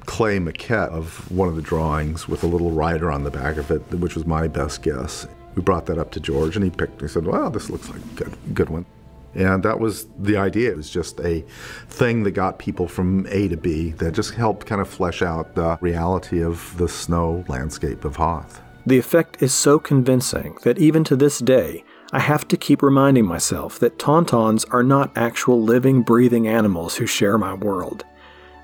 clay 0.05 0.37
maquette 0.37 0.89
of 0.89 1.31
one 1.31 1.47
of 1.47 1.55
the 1.55 1.61
drawings 1.61 2.27
with 2.27 2.43
a 2.43 2.47
little 2.47 2.71
rider 2.71 3.11
on 3.11 3.23
the 3.23 3.31
back 3.31 3.57
of 3.57 3.71
it, 3.71 3.81
which 3.93 4.15
was 4.15 4.25
my 4.25 4.47
best 4.47 4.83
guess 4.83 5.27
we 5.55 5.61
brought 5.61 5.85
that 5.87 5.97
up 5.97 6.11
to 6.11 6.19
George, 6.19 6.55
and 6.55 6.63
he 6.63 6.71
picked. 6.71 7.01
He 7.01 7.07
said, 7.07 7.25
"Well, 7.25 7.49
this 7.49 7.69
looks 7.69 7.89
like 7.89 7.99
a 7.99 8.15
good, 8.15 8.37
good 8.53 8.69
one." 8.69 8.85
And 9.33 9.63
that 9.63 9.79
was 9.79 10.07
the 10.19 10.35
idea. 10.37 10.71
It 10.71 10.77
was 10.77 10.89
just 10.89 11.19
a 11.21 11.45
thing 11.87 12.23
that 12.23 12.31
got 12.31 12.59
people 12.59 12.87
from 12.87 13.25
A 13.29 13.47
to 13.47 13.55
B 13.57 13.91
that 13.91 14.13
just 14.13 14.33
helped 14.33 14.65
kind 14.65 14.81
of 14.81 14.89
flesh 14.89 15.21
out 15.21 15.55
the 15.55 15.77
reality 15.79 16.43
of 16.43 16.75
the 16.77 16.89
snow 16.89 17.45
landscape 17.47 18.03
of 18.03 18.17
Hoth. 18.17 18.61
The 18.85 18.97
effect 18.97 19.41
is 19.41 19.53
so 19.53 19.77
convincing 19.77 20.57
that 20.63 20.79
even 20.79 21.03
to 21.05 21.15
this 21.15 21.39
day, 21.39 21.83
I 22.11 22.19
have 22.19 22.47
to 22.47 22.57
keep 22.57 22.81
reminding 22.81 23.25
myself 23.25 23.79
that 23.79 23.99
Tauntauns 23.99 24.65
are 24.71 24.83
not 24.83 25.15
actual 25.15 25.61
living, 25.61 26.01
breathing 26.01 26.47
animals 26.47 26.95
who 26.95 27.05
share 27.05 27.37
my 27.37 27.53
world. 27.53 28.03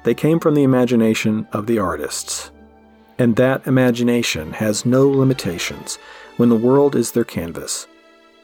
They 0.04 0.14
came 0.14 0.40
from 0.40 0.56
the 0.56 0.64
imagination 0.64 1.48
of 1.52 1.68
the 1.68 1.80
artists. 1.80 2.52
And 3.20 3.36
that 3.36 3.66
imagination 3.68 4.54
has 4.54 4.86
no 4.86 5.08
limitations 5.08 5.98
when 6.38 6.50
the 6.50 6.56
world 6.56 6.96
is 6.96 7.12
their 7.12 7.24
canvas. 7.24 7.88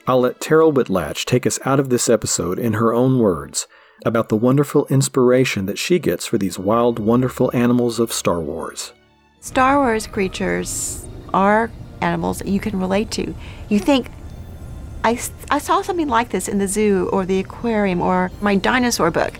I'll 0.08 0.22
let 0.22 0.40
Terryl 0.40 0.74
Whitlatch 0.74 1.26
take 1.26 1.48
us 1.48 1.60
out 1.66 1.80
of 1.80 1.90
this 1.90 2.10
episode 2.10 2.60
in 2.60 2.74
her 2.74 2.94
own 2.94 3.20
words 3.20 3.68
about 4.06 4.30
the 4.30 4.36
wonderful 4.36 4.86
inspiration 4.88 5.66
that 5.66 5.78
she 5.78 6.00
gets 6.00 6.26
for 6.26 6.38
these 6.38 6.60
wild, 6.60 7.00
wonderful 7.00 7.52
animals 7.54 8.00
of 8.00 8.12
Star 8.12 8.42
Wars. 8.42 8.94
Star 9.40 9.78
Wars 9.78 10.08
creatures 10.08 11.08
are 11.34 11.72
animals 12.02 12.40
that 12.40 12.48
you 12.48 12.60
can 12.60 12.80
relate 12.80 13.12
to. 13.12 13.34
You 13.70 13.80
think, 13.80 14.10
I, 15.04 15.20
I 15.50 15.58
saw 15.58 15.82
something 15.82 16.08
like 16.08 16.30
this 16.30 16.48
in 16.48 16.60
the 16.60 16.68
zoo 16.68 17.10
or 17.12 17.26
the 17.26 17.40
aquarium 17.40 18.02
or 18.02 18.32
my 18.42 18.56
dinosaur 18.56 19.12
book. 19.12 19.34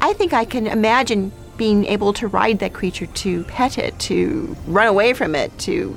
I 0.00 0.12
think 0.14 0.32
I 0.32 0.44
can 0.44 0.66
imagine 0.66 1.32
being 1.56 1.84
able 1.84 2.12
to 2.14 2.26
ride 2.26 2.58
that 2.60 2.72
creature, 2.72 3.06
to 3.06 3.44
pet 3.44 3.78
it, 3.78 3.98
to 4.00 4.56
run 4.66 4.86
away 4.86 5.12
from 5.12 5.34
it, 5.34 5.58
to 5.60 5.96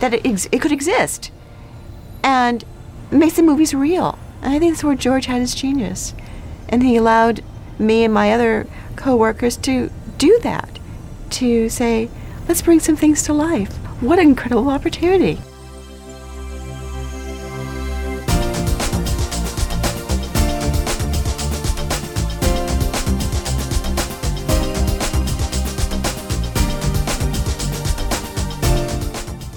that 0.00 0.14
it, 0.14 0.26
ex- 0.26 0.48
it 0.50 0.60
could 0.60 0.72
exist. 0.72 1.30
And 2.22 2.64
makes 3.10 3.36
the 3.36 3.42
movies 3.42 3.74
real. 3.74 4.18
And 4.42 4.54
I 4.54 4.58
think 4.58 4.72
that's 4.72 4.84
where 4.84 4.94
George 4.94 5.26
had 5.26 5.40
his 5.40 5.54
genius. 5.54 6.14
And 6.68 6.82
he 6.82 6.96
allowed 6.96 7.42
me 7.78 8.04
and 8.04 8.12
my 8.12 8.32
other 8.32 8.66
co-workers 8.96 9.56
to 9.58 9.90
do 10.16 10.38
that, 10.42 10.78
to 11.30 11.68
say, 11.68 12.10
let's 12.48 12.62
bring 12.62 12.80
some 12.80 12.96
things 12.96 13.22
to 13.24 13.32
life. 13.32 13.77
What 14.00 14.20
an 14.20 14.28
incredible 14.28 14.70
opportunity. 14.70 15.34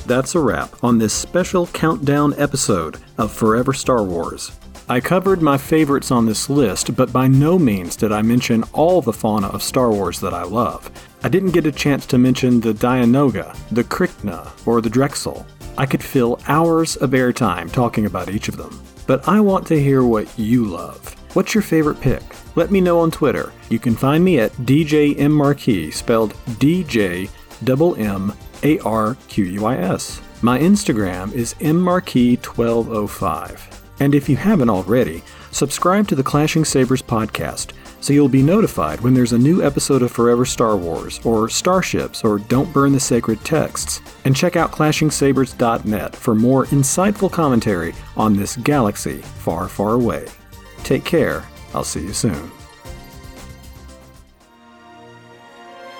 That's 0.08 0.34
a 0.34 0.40
wrap 0.40 0.84
on 0.84 0.98
this 0.98 1.14
special 1.14 1.68
countdown 1.68 2.34
episode 2.40 2.98
of 3.20 3.32
Forever 3.32 3.74
Star 3.74 4.04
Wars. 4.04 4.52
I 4.90 5.02
covered 5.02 5.44
my 5.44 5.58
favorites 5.58 6.10
on 6.10 6.26
this 6.26 6.50
list, 6.50 6.96
but 6.96 7.14
by 7.14 7.28
no 7.28 7.60
means 7.60 7.96
did 7.96 8.12
I 8.12 8.24
mention 8.24 8.64
all 8.74 9.04
the 9.04 9.14
fauna 9.14 9.50
of 9.50 9.62
Star 9.62 9.92
Wars 9.92 10.20
that 10.20 10.34
I 10.34 10.44
love. 10.44 10.90
I 11.24 11.30
didn't 11.30 11.52
get 11.52 11.68
a 11.68 11.72
chance 11.72 12.08
to 12.08 12.18
mention 12.18 12.60
the 12.60 12.74
Dianoga, 12.74 13.56
the 13.70 13.84
Krykna, 13.84 14.52
or 14.66 14.82
the 14.82 14.90
Drexel. 14.90 15.46
I 15.78 15.86
could 15.86 16.04
fill 16.04 16.40
hours 16.48 16.96
of 16.96 17.12
airtime 17.12 17.72
talking 17.72 18.08
about 18.08 18.30
each 18.30 18.48
of 18.48 18.58
them. 18.58 18.82
But 19.06 19.28
I 19.28 19.40
want 19.40 19.68
to 19.68 19.80
hear 19.80 20.04
what 20.04 20.28
you 20.40 20.66
love. 20.66 21.16
What's 21.36 21.54
your 21.54 21.62
favorite 21.62 22.02
pick? 22.02 22.24
Let 22.56 22.72
me 22.72 22.82
know 22.82 23.00
on 23.00 23.12
Twitter. 23.12 23.54
You 23.70 23.78
can 23.78 23.96
find 23.96 24.26
me 24.26 24.40
at 24.40 24.52
DJ 24.54 25.20
M 25.20 25.32
Marquis, 25.32 25.92
spelled 25.92 26.34
DJ 26.58 27.30
double 27.64 27.96
M 27.98 28.34
A 28.64 28.80
R 28.80 29.16
Q 29.28 29.46
U 29.46 29.66
I 29.66 29.78
S. 29.78 30.24
My 30.42 30.58
Instagram 30.58 31.32
is 31.34 31.54
mmarquis1205. 31.56 33.80
And 34.00 34.16
if 34.16 34.28
you 34.28 34.38
haven't 34.38 34.72
already, 34.72 35.24
subscribe 35.52 36.08
to 36.08 36.16
the 36.16 36.24
Clashing 36.24 36.66
Sabers 36.66 37.04
podcast 37.04 37.74
so 38.02 38.12
you'll 38.12 38.28
be 38.28 38.44
notified 38.44 39.00
when 39.00 39.14
there's 39.14 39.32
a 39.32 39.38
new 39.38 39.64
episode 39.64 40.02
of 40.02 40.12
Forever 40.12 40.44
Star 40.44 40.76
Wars, 40.76 41.22
or 41.24 41.48
Starships, 41.48 42.24
or 42.26 42.40
Don't 42.40 42.74
Burn 42.74 42.92
the 42.92 43.00
Sacred 43.00 43.44
Texts. 43.46 44.02
And 44.26 44.36
check 44.36 44.56
out 44.56 44.72
ClashingSabers.net 44.72 46.16
for 46.16 46.36
more 46.36 46.66
insightful 46.66 47.32
commentary 47.32 47.94
on 48.18 48.36
this 48.36 48.58
galaxy 48.58 49.20
far, 49.20 49.70
far 49.70 49.94
away. 49.94 50.28
Take 50.84 51.06
care. 51.06 51.46
I'll 51.74 51.84
see 51.84 52.02
you 52.02 52.14
soon. 52.14 52.52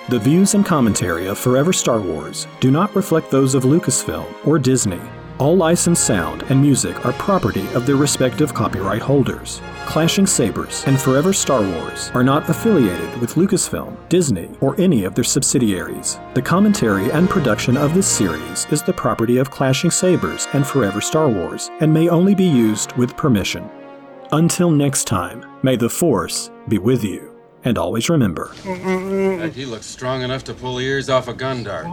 The 0.08 0.18
views 0.18 0.54
and 0.54 0.66
commentary 0.66 1.28
of 1.28 1.38
Forever 1.38 1.72
Star 1.72 2.00
Wars 2.00 2.46
do 2.60 2.70
not 2.70 2.94
reflect 2.94 3.30
those 3.30 3.54
of 3.54 3.62
Lucasfilm 3.62 4.46
or 4.46 4.58
Disney. 4.58 5.00
All 5.38 5.56
licensed 5.56 6.04
sound 6.04 6.42
and 6.50 6.60
music 6.60 7.06
are 7.06 7.12
property 7.14 7.66
of 7.74 7.86
their 7.86 7.96
respective 7.96 8.52
copyright 8.52 9.00
holders. 9.00 9.60
Clashing 9.86 10.26
Sabers 10.26 10.84
and 10.86 10.98
Forever 10.98 11.32
Star 11.32 11.60
Wars 11.60 12.10
are 12.14 12.24
not 12.24 12.48
affiliated 12.48 13.20
with 13.20 13.34
Lucasfilm, 13.34 13.96
Disney, 14.08 14.48
or 14.60 14.80
any 14.80 15.04
of 15.04 15.14
their 15.14 15.24
subsidiaries. 15.24 16.18
The 16.34 16.40
commentary 16.40 17.10
and 17.10 17.28
production 17.28 17.76
of 17.76 17.92
this 17.92 18.06
series 18.06 18.66
is 18.70 18.82
the 18.82 18.92
property 18.94 19.36
of 19.36 19.50
Clashing 19.50 19.90
Sabers 19.90 20.48
and 20.54 20.66
Forever 20.66 21.02
Star 21.02 21.28
Wars 21.28 21.70
and 21.80 21.92
may 21.92 22.08
only 22.08 22.34
be 22.34 22.46
used 22.46 22.92
with 22.94 23.16
permission. 23.16 23.68
Until 24.32 24.70
next 24.70 25.04
time, 25.04 25.44
may 25.62 25.76
the 25.76 25.90
Force 25.90 26.50
be 26.68 26.78
with 26.78 27.04
you. 27.04 27.30
And 27.64 27.76
always 27.76 28.08
remember 28.08 28.52
he 29.52 29.66
looks 29.66 29.86
strong 29.86 30.22
enough 30.22 30.42
to 30.44 30.54
pull 30.54 30.78
ears 30.78 31.10
off 31.10 31.28
a 31.28 31.34
Gundark. 31.34 31.86